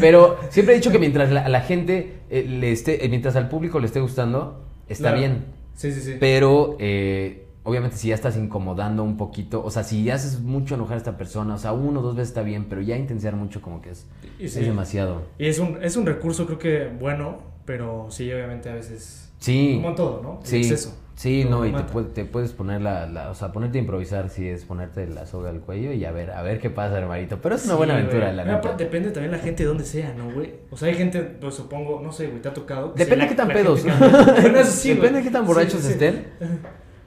[0.00, 3.48] Pero siempre he dicho que mientras la, la gente eh, le esté, eh, mientras al
[3.48, 5.18] público le esté gustando, está Claro.
[5.18, 5.44] bien.
[5.74, 6.14] Sí, sí, sí.
[6.18, 10.94] Pero eh, obviamente si ya estás incomodando un poquito, o sea, si haces mucho enojar
[10.94, 13.60] a esta persona, o sea, uno o dos veces está bien, pero ya intensiar mucho
[13.60, 14.06] como que es,
[14.40, 15.22] es demasiado.
[15.38, 19.30] Y es un, es un recurso, creo que bueno, pero sí, obviamente a veces.
[19.38, 19.74] Sí.
[19.76, 20.38] Como en todo, ¿no?
[20.42, 20.96] El Sí, exceso.
[21.16, 23.80] Sí, Lo no, y te, puede- te puedes poner la, la- o sea, ponerte a
[23.80, 26.96] improvisar si es ponerte la soga al cuello y a ver, a ver qué pasa,
[26.98, 27.40] hermanito.
[27.42, 28.04] Pero es una Sí, buena güey.
[28.04, 30.54] aventura, la aparte, Depende también la gente de donde sea, ¿no, güey?
[30.70, 32.92] O sea, hay gente, pues supongo, no sé, güey, te ha tocado.
[32.96, 33.82] Depende de qué tan pedos.
[33.82, 33.90] que-
[34.42, 35.12] Bueno, sí, depende güey.
[35.14, 36.26] de qué tan borrachos estén.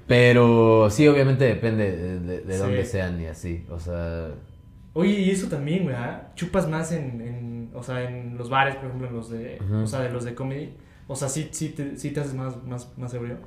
[0.08, 3.66] Pero sí, obviamente depende de, de- dónde sean y así.
[3.70, 4.30] O sea,
[4.94, 6.32] Oye, y eso también, güey, ¿ah?
[6.36, 9.86] Chupas más en, en, o sea, en los bares, por ejemplo, en los de, o
[9.86, 10.74] sea, de los de comedy.
[11.08, 13.38] O sea, sí, sí, te, sí te haces más, más, más ebrio.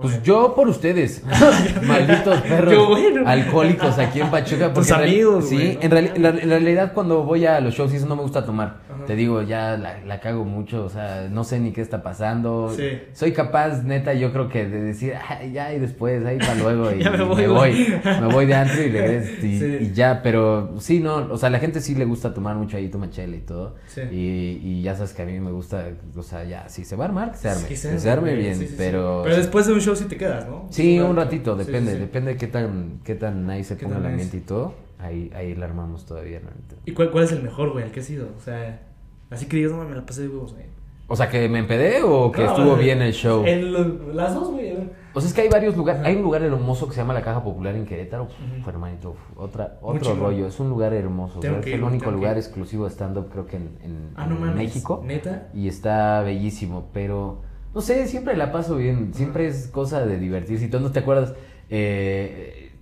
[0.00, 1.22] Pues yo por ustedes,
[1.86, 3.22] malditos perros Yo, bueno.
[3.28, 4.72] alcohlicos aquí en Pachuca.
[4.72, 7.96] Tus amigos, Sí, en, reali- en la- en realidad cuando voy a los shows y
[7.96, 8.78] eso no me gusta tomar.
[8.92, 9.04] Ajá.
[9.06, 12.72] Te digo, ya la, la cago mucho, o sea, no sé ni qué está pasando.
[12.76, 12.98] Sí.
[13.12, 16.90] Soy capaz, neta, yo creo que de decir, "Ay, ya y después, ahí para luego
[16.96, 17.94] y, Ya me y voy, me voy.
[18.04, 19.78] Me voy de antro y regreso y, Sí.
[19.80, 22.88] y ya, pero sí, no, o sea, la gente sí le gusta tomar mucho ahí,
[22.88, 23.74] toma chela y todo.
[23.86, 24.02] Sí.
[24.10, 25.84] Y, y ya sabes que a mí me gusta,
[26.16, 27.68] o sea, ya, si se va a armar, que se arme.
[27.68, 29.22] que se arme bien, pero...
[29.24, 30.66] Pero después de un show sí te quedas, ¿no?
[30.70, 34.36] Sí, un ratito, depende, depende de qué tan, qué tan nice se ponga el ambiente
[34.36, 34.74] y todo.
[34.98, 36.76] Ahí, ahí la armamos todavía, neta.
[36.84, 38.28] ¿Y cuál, cuál es el mejor, güey, al que has ido?
[38.36, 38.82] O sea,
[39.30, 40.66] así que digas, no, me la pasé de huevos, güey.
[41.12, 43.44] O sea, que me empedé o que No, estuvo bien el show.
[43.44, 44.74] en lo- las dos, güey.
[45.12, 46.02] O sea, es que hay varios lugares.
[46.04, 48.28] Hay un lugar hermoso que se llama la Caja Popular en Querétaro.
[48.60, 50.46] Uf, hermanito, otra, otro rollo.
[50.46, 51.40] Es un lugar hermoso.
[51.40, 54.36] Tengo que es el único lugar exclusivo de stand-up, creo que en, en- Ah, no
[54.36, 54.56] en mames.
[54.56, 55.02] México.
[55.04, 55.48] ¿Neta?
[55.52, 57.42] Y está bellísimo, pero
[57.74, 59.12] no sé, siempre la paso bien.
[59.14, 60.64] Siempre es cosa de divertirse.
[60.66, 61.34] Y tú no te acuerdas
[61.68, 62.72] eh,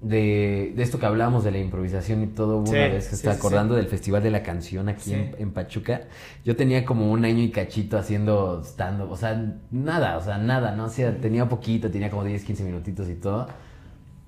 [0.00, 2.64] de, de esto que hablábamos de la improvisación y todo.
[2.64, 5.52] Sí, una vez que sí, estaba sí, acordando del Festival de la Canción aquí en
[5.52, 6.02] Pachuca.
[6.44, 9.10] Yo tenía como un año y cachito haciendo stand-up.
[9.10, 10.86] O sea, nada, o sea, nada, ¿no?
[10.86, 13.46] O sea, tenía poquito, tenía como 10, 15 minutitos y todo.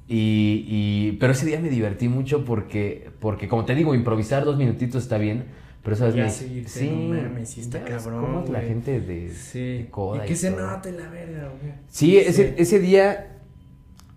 [0.09, 4.57] Y, y- pero ese día me divertí mucho porque, porque como te digo, improvisar dos
[4.57, 5.47] minutitos está bien,
[5.87, 9.79] pero sabes, Ya seguirte, no mames, sí está cabrón, cómo es la gente de, Sí.
[9.79, 11.73] de coda y que se note la verga, güey.
[11.89, 13.33] Sí, ese, ese día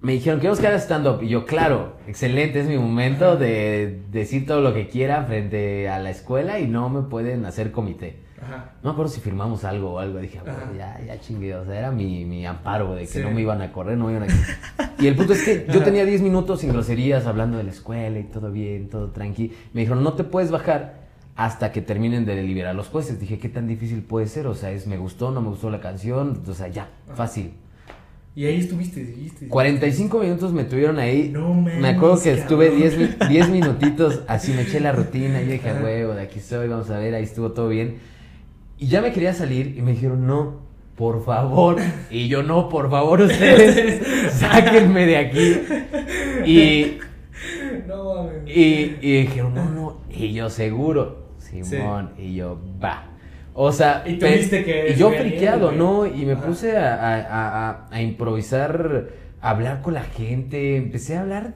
[0.02, 1.22] me dijeron, queremos que hagas stand-up.
[1.22, 6.00] Y yo, claro, excelente, es mi momento de decir todo lo que quiera frente a
[6.00, 8.28] la escuela y no me pueden hacer comité.
[8.42, 8.72] Ajá.
[8.82, 10.18] No me acuerdo si firmamos algo o algo.
[10.20, 11.54] Dije, bueno, ya, ya chingué.
[11.56, 13.20] O sea, era mi, mi amparo de que Sí.
[13.20, 14.94] no me iban a correr, no me iban a...
[14.98, 18.18] Y el punto es que yo tenía 10 minutos sin groserías, hablando de la escuela
[18.18, 19.52] y todo bien, todo tranqui.
[19.74, 21.09] Me dijeron, no te puedes bajar
[21.40, 23.18] hasta que terminen de deliberar los jueces.
[23.20, 24.46] Dije, ¿qué tan difícil puede ser?
[24.48, 26.42] O sea, es me gustó, no me gustó la canción.
[26.46, 27.16] O sea, ya, Ajá.
[27.16, 27.52] fácil.
[28.36, 29.48] Y ahí estuviste, dijiste.
[29.48, 31.30] 45 minutos me tuvieron ahí.
[31.30, 32.82] No mames, Me acuerdo que estuve cabrón.
[32.82, 35.42] 10, mi- 10 minutitos, así me eché la rutina.
[35.42, 38.00] Y yo dije, huevo, de aquí estoy, vamos a ver, ahí estuvo todo bien.
[38.78, 40.60] Y ya me quería salir y me dijeron, no,
[40.96, 41.78] por favor.
[42.12, 45.56] Y yo, no, por favor, ustedes, sáquenme de aquí.
[46.46, 46.98] Y,
[47.88, 49.98] No y, y dijeron, no, no.
[50.10, 51.19] Y yo, seguro,
[51.50, 52.12] Simón.
[52.18, 53.04] Y yo, va.
[53.54, 56.06] O sea, Y pe- tuviste que y yo friqueado, ¿no?
[56.06, 59.08] Y me puse a, a- a- improvisar,
[59.42, 60.78] a hablar con la gente.
[60.78, 61.54] Empecé a hablar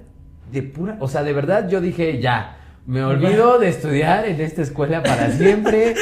[0.51, 0.97] de pura.
[0.99, 2.58] O sea, de verdad yo dije, ya.
[2.86, 5.93] Me olvido de estudiar en esta escuela para siempre.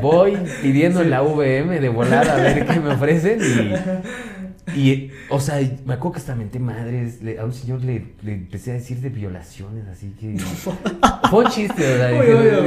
[0.00, 3.38] Voy pidiendo en la VM de volar a ver qué me ofrecen.
[3.42, 3.74] Y,
[4.76, 7.22] y, o sea, me acuerdo que hasta menté madres.
[7.22, 10.36] le- a un señor le, le empecé a decir de violaciones, así que.
[11.30, 11.82] Fue un chiste,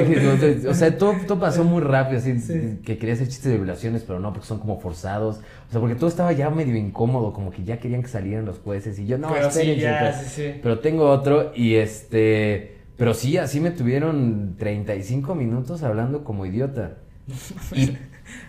[0.04, 2.80] dije, o sea, todo, todo pasó muy rápido, así, Sí.
[2.84, 5.38] que quería hacer chistes de violaciones, pero no, porque son como forzados.
[5.70, 8.60] O sea, porque todo estaba ya medio incómodo, como que ya querían que salieran los
[8.60, 8.98] jueces.
[9.00, 10.60] Y yo, no, Pero sí, ya, sí, sí.
[10.64, 12.78] pero tengo otro y este...
[12.98, 16.98] Pero sí, así me tuvieron 35 minutos hablando como idiota.
[17.76, 17.98] Y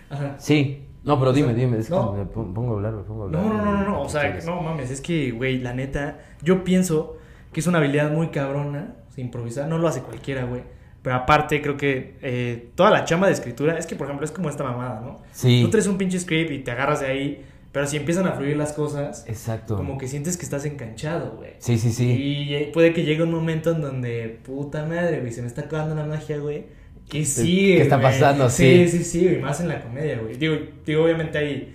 [0.09, 0.35] Ajá.
[0.39, 2.13] sí, no, pero dime, dime, es que no.
[2.13, 3.41] me pon- pongo a hablar, me pongo a hablar.
[3.43, 6.63] No, no, no, no, no, o sea, no mames, es que, güey, la neta, yo
[6.63, 7.17] pienso
[7.51, 10.61] que es una habilidad muy cabrona, o sea, improvisar, no lo hace cualquiera, güey.
[11.01, 14.31] Pero aparte, creo que eh, toda la chamba de escritura, es que, por ejemplo, es
[14.31, 15.21] como esta mamada, ¿no?
[15.31, 18.33] Sí, Tú traes un pinche script y te agarras de ahí, pero si empiezan a
[18.33, 19.77] fluir las cosas, exacto.
[19.77, 21.51] como que sientes que estás enganchado, güey.
[21.59, 22.11] Sí, sí, sí.
[22.11, 25.61] Y eh, puede que llegue un momento en donde, puta madre, güey, se me está
[25.61, 26.65] acabando la magia, güey.
[27.09, 27.77] ¿Qué sigue?
[27.77, 28.49] ¿Qué está pasando?
[28.49, 29.03] Sí, Sí.
[29.03, 30.35] sí, sí, más en la comedia, güey.
[30.37, 31.73] Digo, digo, obviamente hay,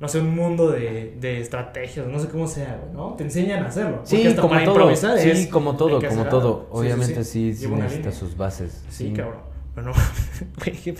[0.00, 3.14] no sé, un mundo de, de estrategias, no sé cómo sea, güey, ¿no?
[3.14, 4.00] Te enseñan a hacerlo.
[4.04, 4.74] Sí, hasta como para todo.
[4.76, 6.40] improvisar Sí, es- como todo, como todo.
[6.40, 6.60] algo.
[6.60, 8.82] Sí, sí, Obviamente sí, sí, necesita sus bases.
[8.88, 9.50] Sí, cabrón.
[9.74, 9.92] Pero no,
[10.64, 10.94] güey,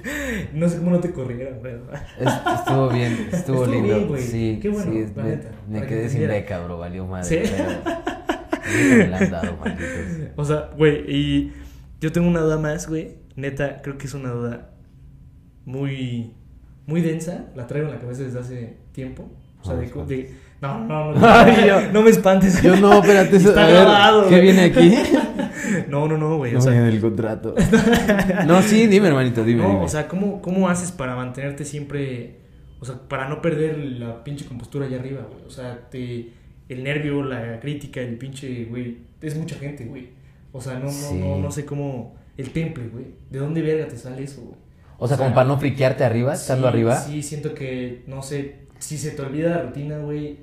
[0.52, 1.74] no sé cómo no te corrieron, güey.
[2.20, 3.94] Es- estuvo bien, estuvo, Estuvo lindo.
[3.94, 4.22] bien, güey.
[4.22, 7.46] Sí, Qué bueno, sí, la me, neta, me que quedé sin beca, bro, valió madre.
[7.46, 7.52] Sí.
[7.52, 9.88] Pero, me la han dado, malditos.
[10.36, 11.52] O sea, güey, y
[12.00, 13.14] yo tengo una duda más, güey.
[13.36, 14.70] Neta, creo que es una duda
[15.64, 16.32] muy,
[16.86, 17.46] muy densa.
[17.54, 19.30] La traigo en la cabeza desde hace tiempo.
[19.60, 20.30] O sea, No de, de-
[20.62, 22.62] no, no, no, Ay, yo- no me espantes.
[22.62, 24.94] Yo no, espérate, eso- Está a ver, grabado, ¿qué viene aquí?
[25.88, 26.52] No, no, no, güey.
[26.52, 27.54] No o sea, viene el contrato.
[28.46, 29.62] No, sí, dime, hermanito, dime.
[29.62, 29.80] no, dime.
[29.84, 32.40] o sea, ¿cómo, ¿cómo haces para mantenerte siempre,
[32.80, 35.44] o sea, para no perder la pinche compostura allá arriba, güey?
[35.46, 36.30] O sea, te,
[36.68, 40.08] el nervio, la crítica, el pinche, güey, es mucha gente, güey.
[40.52, 41.14] O sea, no, no, Sí.
[41.14, 43.06] no, no sé cómo, el temple, güey.
[43.30, 44.54] ¿De dónde verga te sale eso, güey?
[45.02, 46.96] o sea, como para no friquearte arriba, estando sí, arriba.
[46.96, 50.38] Sí, siento que, no sé, si se te olvida la rutina, güey,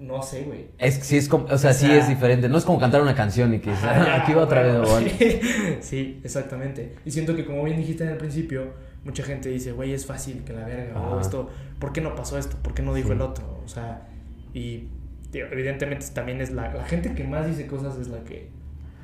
[0.00, 0.66] no sé, güey.
[0.78, 2.48] Es sí es como, o sea, O sí es diferente.
[2.48, 4.72] No es como cantar una canción y que Ajá, "Ah, ya, aquí va otra vez.
[4.74, 5.10] bueno, o algo".
[5.18, 5.40] Sí,
[5.80, 6.96] sí, exactamente.
[7.04, 8.72] Y siento que como bien dijiste en el principio,
[9.04, 11.20] mucha gente dice, güey, es fácil que la verga, o Ajá.
[11.20, 12.56] esto, ¿por qué no pasó esto?
[12.60, 13.14] ¿Por qué no dijo Sí.
[13.14, 13.60] el otro?
[13.64, 14.08] O sea,
[14.52, 14.88] y
[15.30, 18.48] tío, evidentemente también es la, la gente que más dice cosas es la que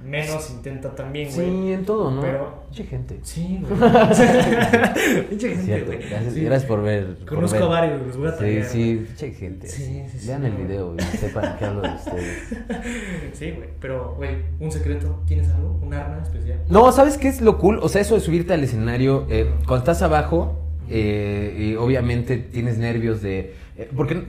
[0.04, 1.46] menos intenta también, güey.
[1.46, 2.20] Sí, en todo, ¿no?
[2.20, 3.18] Pero- Mucha gente.
[3.22, 3.80] Sí, güey.
[5.30, 5.98] Pinche Es gente, güey.
[6.08, 6.44] Gracias, Sí.
[6.44, 7.16] gracias por ver.
[7.18, 7.62] por Conozco ver.
[7.64, 8.64] a varios, los voy a Sí, traer.
[8.64, 9.68] sí, mucha gente.
[9.68, 10.26] Sí, sí.
[10.28, 12.48] Vean el video y sepan que hablo de ustedes.
[13.32, 13.68] Sí, güey.
[13.80, 15.78] Pero, güey, un secreto, ¿tienes algo?
[15.82, 16.60] ¿Un arma especial?
[16.68, 17.78] No, ¿sabes qué es lo cool?
[17.82, 22.78] O sea, eso de subirte al escenario, eh, cuando estás abajo, eh, y obviamente tienes
[22.78, 23.54] nervios de...
[23.78, 24.22] eh, porque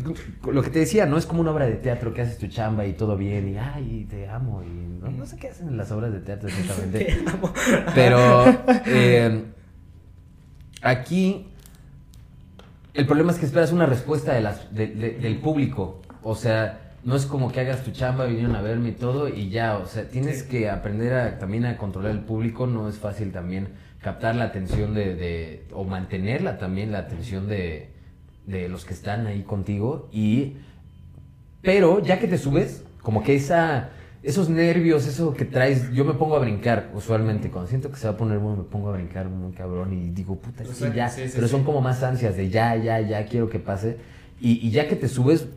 [0.52, 2.86] lo que te decía, no es como una obra de teatro que haces tu chamba
[2.86, 4.70] y todo bien y, ay, te amo y
[5.02, 7.06] no, no sé qué hacen en las obras de teatro exactamente.
[7.24, 7.54] Te amo.
[7.96, 8.46] Pero
[8.86, 9.44] eh,
[10.82, 11.48] aquí
[12.94, 16.02] el problema es que esperas una respuesta de las, de- de- del público.
[16.24, 19.50] O sea, no es como que hagas tu chamba, vinieron a verme y todo y
[19.50, 19.78] ya.
[19.78, 22.68] O sea, tienes que aprender a, también a controlar el público.
[22.68, 23.70] No es fácil también
[24.02, 27.90] captar la atención de, de- o mantenerla también, la atención de,
[28.50, 30.10] de los que están ahí contigo.
[30.12, 30.58] Y,
[31.62, 36.14] pero ya que te subes, como que esa esos nervios, eso que traes, yo me
[36.14, 37.50] pongo a brincar usualmente.
[37.50, 40.10] Cuando siento que se va a poner bueno, me pongo a brincar muy cabrón y
[40.10, 41.10] digo, puta, sí, ya.
[41.10, 43.98] sí, sí, pero son como más ansias de ya, ya, ya, quiero que pase.
[44.42, 45.48] Y, y ya que te subes,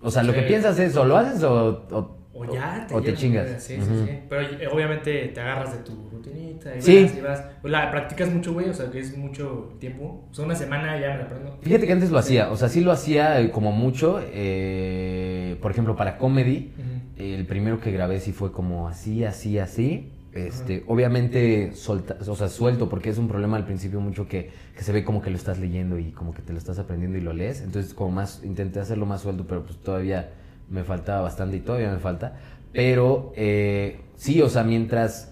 [0.00, 3.02] o sea, lo que piensas es, o lo haces o, o, O ya te, o
[3.02, 3.62] te chingas.
[3.62, 4.18] Sí, sí, sí.
[4.28, 7.02] Pero eh, obviamente te agarras de tu rutinita y Sí.
[7.04, 7.44] vas y vas.
[7.64, 10.28] La practicas mucho, güey, o sea, que es mucho tiempo.
[10.30, 11.58] O sea, una semana ya me la aprendo.
[11.60, 15.70] Fíjate que antes lo hacía, o sea, sí lo hacía eh, como mucho, eh, por
[15.72, 16.72] ejemplo, para comedy,
[17.18, 22.48] el primero que grabé sí fue como así, así, así, este, obviamente solta, o sea,
[22.48, 25.36] suelto, porque es un problema al principio mucho que, que se ve como que lo
[25.36, 28.40] estás leyendo y como que te lo estás aprendiendo y lo lees, entonces como más,
[28.44, 30.30] intenté hacerlo más suelto, pero pues todavía
[30.70, 32.36] me faltaba bastante y todavía me falta,
[32.72, 35.26] pero eh, sí, o sea, mientras...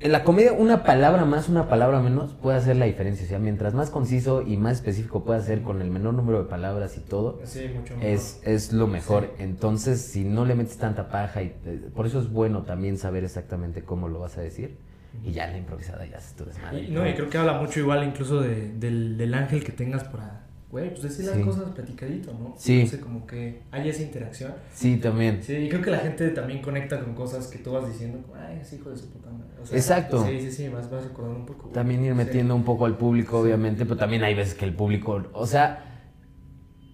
[0.00, 3.26] En la comedia, una palabra más, una palabra menos puede hacer la diferencia.
[3.26, 6.48] O sea, mientras más conciso y más específico pueda ser con el menor número de
[6.48, 8.08] palabras y todo, Sí, mucho mejor.
[8.08, 9.24] es, es lo mejor.
[9.36, 9.42] Sí.
[9.42, 13.24] Entonces, si no le metes tanta paja, y eh, por eso es bueno también saber
[13.24, 14.76] exactamente cómo lo vas a decir.
[15.24, 16.82] Y ya en la improvisada ya haces tu desmadre.
[16.84, 20.04] Y, no, y creo que habla mucho igual incluso de, del, del ángel que tengas
[20.04, 21.30] para, güey, pues decir Sí.
[21.30, 22.54] las cosas platicadito, ¿no?
[22.58, 22.86] Sí.
[22.86, 24.52] Sé, como que haya esa interacción.
[24.72, 25.42] Sí, también.
[25.42, 28.34] Sí, y creo que la gente también conecta con cosas que tú vas diciendo, como,
[28.40, 29.48] ay, es hijo de su puta madre.
[29.62, 30.26] O sea, Exacto.
[30.26, 31.68] Sí, sí, sí, vas, vas recordando un poco.
[31.70, 32.16] También ir Sí.
[32.18, 35.84] metiendo un poco al público, obviamente, pero también hay veces que el público, o sea,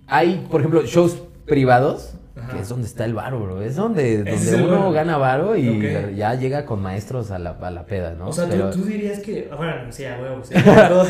[0.07, 2.49] hay, por ejemplo, shows privados, Ajá.
[2.55, 3.63] que es donde está el varo, bro.
[3.63, 7.51] Es donde, Ese donde es uno gana varo y ya llega con maestros a la,
[7.51, 8.29] a la peda, ¿no?
[8.29, 11.05] O sea, tú- Pero- tú, dirías que, bueno, sí, a huevo, sí, pero,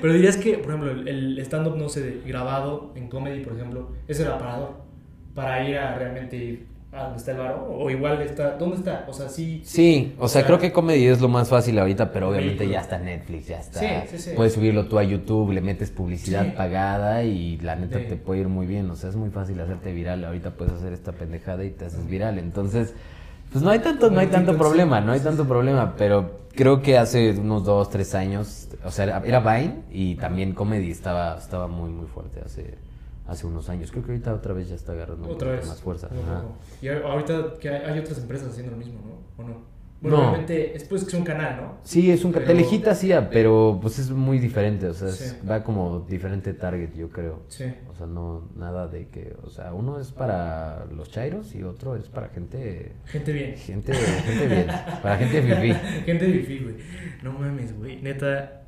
[0.00, 4.22] pero dirías que, por ejemplo, el- stand-up, no sé, grabado en comedy, por ejemplo, eso
[4.22, 4.72] era parador,
[5.34, 9.04] para ir a realmente ir a donde está el bar, o igual está, ¿dónde está?
[9.08, 11.78] O sea, sí, Sí, o sea, O sea, creo que comedy es lo más fácil
[11.78, 13.78] ahorita, pero obviamente ya está Netflix, ya está.
[13.80, 14.30] Sí, sí, sí.
[14.34, 18.48] Puedes subirlo tú a YouTube, le metes publicidad pagada y la neta te puede ir
[18.48, 18.90] muy bien.
[18.90, 20.24] O sea, es muy fácil hacerte viral.
[20.24, 22.38] Ahorita puedes hacer esta pendejada y te haces viral.
[22.40, 22.92] Entonces,
[23.52, 25.94] pues no hay tanto, no hay tanto problema, no hay tanto problema.
[25.96, 30.54] Pero creo que hace unos dos, tres años, o sea, era- era Vine y también
[30.54, 32.74] comedy estaba, estaba muy, muy fuerte hace,
[33.30, 33.90] hace unos años.
[33.90, 35.66] Creo que ahorita otra vez ya está agarrando otra vez.
[35.66, 36.08] más fuerza.
[36.82, 39.42] Y ahorita que hay, hay otras empresas haciendo lo mismo, ¿no?
[39.44, 39.70] ¿O no?
[40.02, 40.28] Bueno, No.
[40.30, 41.76] obviamente, es pues que es un canal, ¿no?
[41.82, 45.46] Sí, es un Pero- Telehit hacía, pero pues es muy diferente, o sea, es- Sí.
[45.46, 47.42] va como diferente target, yo creo.
[47.48, 47.66] Sí.
[47.90, 51.96] O sea, no nada de que, o sea, uno es para los chairos y otro
[51.96, 53.54] es para gente Gente bien.
[53.56, 54.66] gente gente bien,
[55.02, 55.74] para gente fifí.
[56.06, 56.76] Gente Fifi, güey.
[57.22, 58.00] No mames, güey.
[58.00, 58.59] Neta,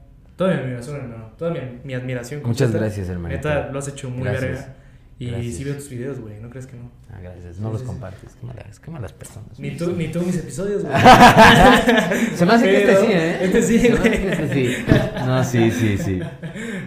[0.44, 1.30] toda mi admiración, hermano.
[1.38, 2.40] Toda mi, mi admiración.
[2.44, 2.84] Muchas completa.
[2.86, 3.48] gracias, hermanito.
[3.48, 4.74] Neta, lo has hecho muy verga.
[5.18, 5.54] Y Gracias.
[5.54, 6.40] sí veo tus videos, güey.
[6.40, 6.90] ¿No crees que no?
[7.12, 7.58] Ah, gracias.
[7.60, 9.56] No Sí, los sí, compartes, qué malas, qué malas personas.
[9.60, 10.94] Ni tú, ni tú mis episodios, güey.
[12.34, 13.38] Se me hace que este Pero- sí, ¿eh?
[13.44, 14.26] Este sí, güey.
[14.26, 14.84] este sí.
[15.24, 16.20] No, sí, sí, sí.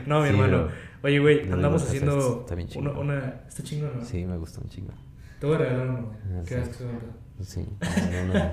[0.06, 0.68] No, mi Sí, hermano.
[1.04, 2.98] Oye, güey, andamos haciendo está bien una, chingón.
[2.98, 3.34] una...
[3.48, 4.04] Está chingón, ¿no?
[4.06, 4.92] Sí, me gustó un chingo.
[5.40, 6.44] Te voy a regalar uno, güey.
[6.46, 6.84] ¿Qué sí.
[7.42, 7.66] Sí.
[8.12, 8.52] no, no, no.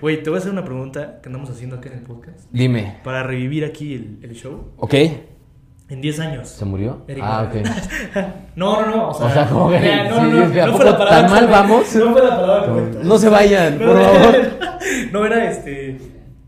[0.00, 2.40] Güey, te voy a hacer una pregunta que andamos haciendo acá en el podcast.
[2.50, 2.98] Dime.
[3.04, 4.72] Para revivir aquí el, el show.
[4.78, 4.94] ¿Ok?
[5.88, 6.48] En 10 años.
[6.48, 7.04] ¿Se murió?
[7.08, 7.66] Eric Ah, ok.
[8.56, 9.08] No, no, no.
[9.10, 9.84] O sea, O sea, como que- no,
[10.20, 11.94] sí, no, es que, ¿a no poco fue la palabra tan mal vamos?
[11.96, 12.90] No fue la palabra.
[13.02, 14.36] No se vayan, No, por no, favor.
[15.12, 15.98] No era este.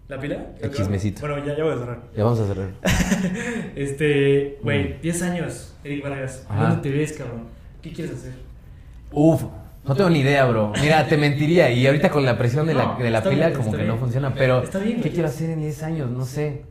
[0.08, 0.46] ¿La pila?
[0.60, 1.20] El chismecito.
[1.26, 2.02] Bueno, ya, ya voy a cerrar.
[2.16, 2.68] Ya vamos a cerrar.
[3.74, 5.00] Este, güey, Mm.
[5.02, 6.46] 10 años, Eric Vargas.
[6.48, 7.44] ¿Dónde te ves, cabrón?
[7.80, 8.32] ¿Qué quieres hacer?
[9.10, 9.42] Uf,
[9.84, 10.72] no tengo ni idea, bro.
[10.80, 11.70] Mira, te mentiría.
[11.70, 14.32] Y ahorita con la presión de la, de la pila, bien, como que no funciona.
[14.34, 16.10] Pero, Está bien, ¿qué quiero hacer en 10 años?
[16.10, 16.62] No sé.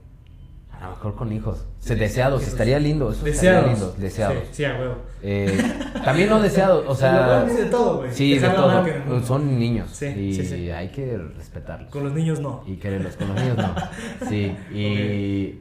[0.71, 1.65] A lo mejor con hijos.
[1.79, 3.11] Se- deseados, estaría lindo.
[3.11, 3.59] Eso Deseados.
[3.69, 3.95] estaría lindo.
[3.99, 4.37] Deseados.
[4.45, 4.95] Sí, sí, a huevo.
[5.21, 5.63] Eh,
[6.03, 7.43] también no deseados, o sea.
[7.43, 8.11] De todo, güey.
[8.13, 8.83] Sí, de todo.
[9.25, 9.89] Son niños.
[9.91, 11.91] Sí, y sí, hay que respetarlos.
[11.91, 12.63] Con los niños no.
[12.65, 13.75] Y quererlos, con los niños no.
[14.29, 15.59] Sí, y.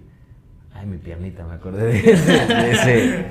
[0.80, 2.32] Ay, mi piernita, me acordé de ese.
[2.32, 3.26] de ese.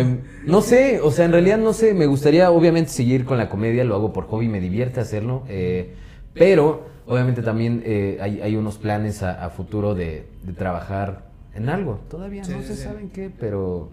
[0.00, 1.94] Em, no sé, o sea, en realidad no sé.
[1.94, 3.84] Me gustaría, obviamente, seguir con la comedia.
[3.84, 5.44] Lo hago por hobby, me divierte hacerlo.
[5.48, 5.94] eh,
[6.34, 11.22] pero, obviamente, también eh, hay, hay unos planes a, a futuro de, de trabajar
[11.54, 12.00] en algo.
[12.10, 12.82] Todavía Sí, no sí, se sí.
[12.82, 13.88] saben qué, pero.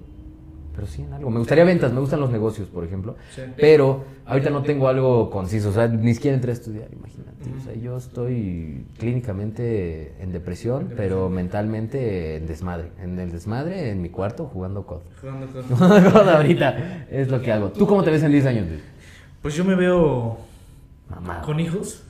[0.75, 1.29] Pero sí en algo.
[1.29, 3.15] Me gustaría ventas, me gustan los negocios, por ejemplo.
[3.35, 3.41] Sí.
[3.57, 7.33] Pero ahorita no tengo algo conciso, o sea, ni siquiera entré a estudiar, imagínate.
[7.59, 12.89] O sea, yo estoy clínicamente en depresión, pero mentalmente en desmadre.
[13.01, 15.01] En el desmadre, en mi cuarto, jugando COD.
[15.21, 15.63] Jugando con...
[15.77, 17.69] Jugando COD ahorita es lo que hago.
[17.69, 18.67] ¿Tú cómo te ves en 10 años?
[19.41, 20.37] Pues yo me veo
[21.09, 21.41] Mamá.
[21.41, 22.03] con hijos.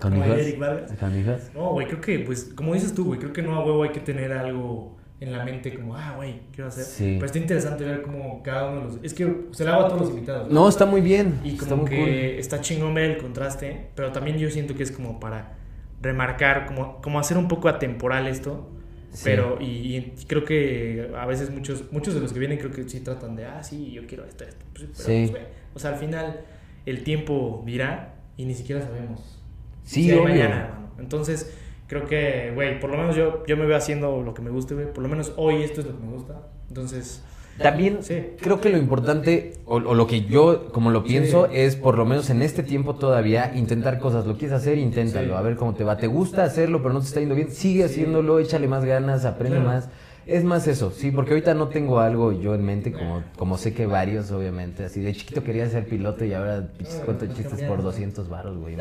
[0.00, 0.38] ¿Con hijos?
[0.38, 0.92] Eric Vargas.
[0.98, 1.40] ¿Con hijos?
[1.54, 3.90] No, güey, creo que, pues, como dices tú, güey, creo que no a huevo hay
[3.90, 6.84] que tener algo en la mente como, ah, güey, quiero hacer.
[6.84, 7.14] Sí.
[7.14, 9.04] Pero está interesante ver cómo cada uno de los...
[9.04, 10.50] Es que se lo hago a todos los invitados.
[10.52, 11.40] No, está muy bien.
[11.42, 12.08] Y está como muy que cool.
[12.10, 15.54] está chingón ver el contraste, pero también yo siento que es como para
[16.02, 18.68] remarcar, como, como hacer un poco atemporal esto.
[19.12, 19.22] Sí.
[19.24, 22.86] Pero, y, y creo que a veces muchos, muchos de los que vienen creo que
[22.86, 24.64] sí tratan de, ah, sí, yo quiero esto, esto.
[24.74, 25.04] Pues, pero, Sí.
[25.20, 25.42] pues, güey,
[25.74, 26.40] o sea, al final
[26.84, 29.40] el tiempo dirá y ni siquiera sabemos.
[29.84, 30.28] Sí, si hay obvio.
[30.28, 30.90] mañana, hermano.
[30.98, 31.50] Entonces,
[31.86, 34.74] creo que, güey, por lo menos yo, yo me veo haciendo lo que me guste,
[34.74, 34.92] güey.
[34.92, 36.34] Por lo menos hoy esto es lo que me gusta.
[36.68, 37.22] Entonces,
[37.58, 38.22] También Sí.
[38.38, 41.52] creo que lo importante, o, o lo que yo como lo pienso, Sí.
[41.56, 44.26] es por lo menos en este tiempo todavía intentar cosas.
[44.26, 45.32] Lo quieres hacer, inténtalo, Sí.
[45.32, 45.96] a ver cómo te va.
[45.96, 47.50] ¿Te gusta hacerlo, pero no te está yendo bien?
[47.50, 49.88] Sigue haciéndolo, échale más ganas, aprende más.
[50.26, 53.72] Es más eso, sí, porque ahorita no tengo algo yo en mente, como, como sé
[53.74, 54.84] que varios, obviamente.
[54.84, 57.76] Así de chiquito quería ser piloto y ahora Ah, pues chistes cambiaron.
[57.76, 58.76] por 200 baros, güey.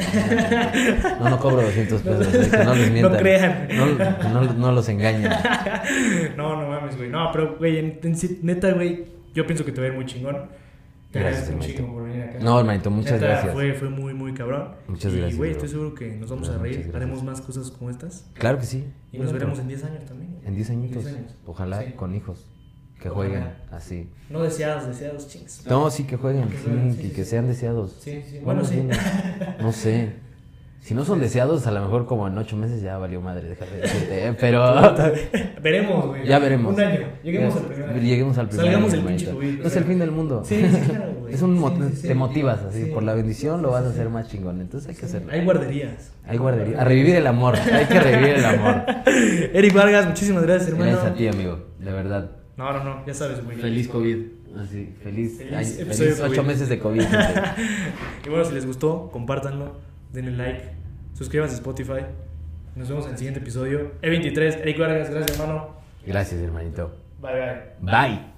[1.19, 3.17] No, no cobro 200 pesos, güey, que no les No mientan.
[3.19, 3.67] crean.
[3.71, 5.29] No, no- no los engañen.
[6.37, 7.09] no, no mames, güey.
[7.09, 7.99] No, pero, güey,
[8.41, 10.37] neta, güey, yo pienso que te va a ir muy chingón.
[11.15, 12.39] Te Gracias, agradezco por venir acá.
[12.41, 13.53] No, hermanito, muchas gracias.
[13.53, 14.71] Fue, fue muy, muy cabrón.
[14.89, 15.57] Muchas y, gracias, güey, bro.
[15.59, 16.91] estoy seguro que nos vamos No, a reír.
[16.93, 18.25] Haremos más cosas como estas.
[18.33, 18.83] Claro que sí.
[19.13, 20.39] Y nos veremos en 10 años también.
[20.45, 21.03] En 10 añitos.
[21.05, 21.35] 10 años.
[21.45, 21.93] Ojalá Sí.
[21.93, 22.45] con hijos.
[22.99, 23.29] Que Ojalá.
[23.29, 24.09] jueguen así.
[24.29, 25.65] No deseados, deseados, chings.
[25.67, 26.49] No, sí que jueguen.
[26.49, 27.95] Que sí, y que sean deseados.
[28.01, 28.39] Sí, sí.
[28.43, 28.85] Bueno, sí,
[29.61, 30.15] No sé.
[30.81, 33.77] Si no son deseados, a lo mejor como en 8 meses ya valió madre, déjame
[33.77, 34.27] decirte.
[34.27, 34.35] ¿eh?
[34.39, 34.63] Pero.
[35.61, 36.27] Veremos, güey.
[36.27, 36.75] Ya veremos.
[36.75, 37.07] Un año.
[37.23, 38.01] Lleguemos Ya, al primer año.
[38.01, 39.47] Lleguemos al primer Salgamos año, del pinche hermanito.
[39.55, 39.61] COVID.
[39.63, 40.43] No es el fin del mundo.
[40.45, 41.33] Sí, sí, claro, güey.
[41.33, 42.91] Es un Sí, te motivas así, Sí.
[42.91, 44.61] por la bendición lo vas a hacer más chingón.
[44.61, 45.31] Entonces hay que hacerlo.
[45.31, 46.11] Hay guarderías.
[46.27, 46.79] Hay guardería.
[46.79, 47.55] A revivir el amor.
[47.57, 48.83] Hay que revivir el amor.
[49.53, 50.91] Eric Vargas, muchísimas gracias, hermano.
[50.91, 51.65] Gracias a ti, amigo.
[51.79, 52.29] De verdad.
[52.57, 53.57] No, no, no, ya sabes, güey.
[53.57, 54.17] Feliz COVID.
[54.59, 57.01] Así, feliz, Feliz ocho meses de COVID.
[58.25, 59.73] Y bueno, si les gustó, compártanlo,
[60.15, 60.69] denle like,
[61.13, 62.05] suscríbanse a Spotify.
[62.75, 63.93] Nos vemos en el siguiente episodio.
[64.01, 65.75] E23, Eric Vargas, gracias, hermano.
[66.05, 66.93] Gracias, hermanito.
[67.21, 67.91] Bye, bye.
[67.91, 68.34] Bye.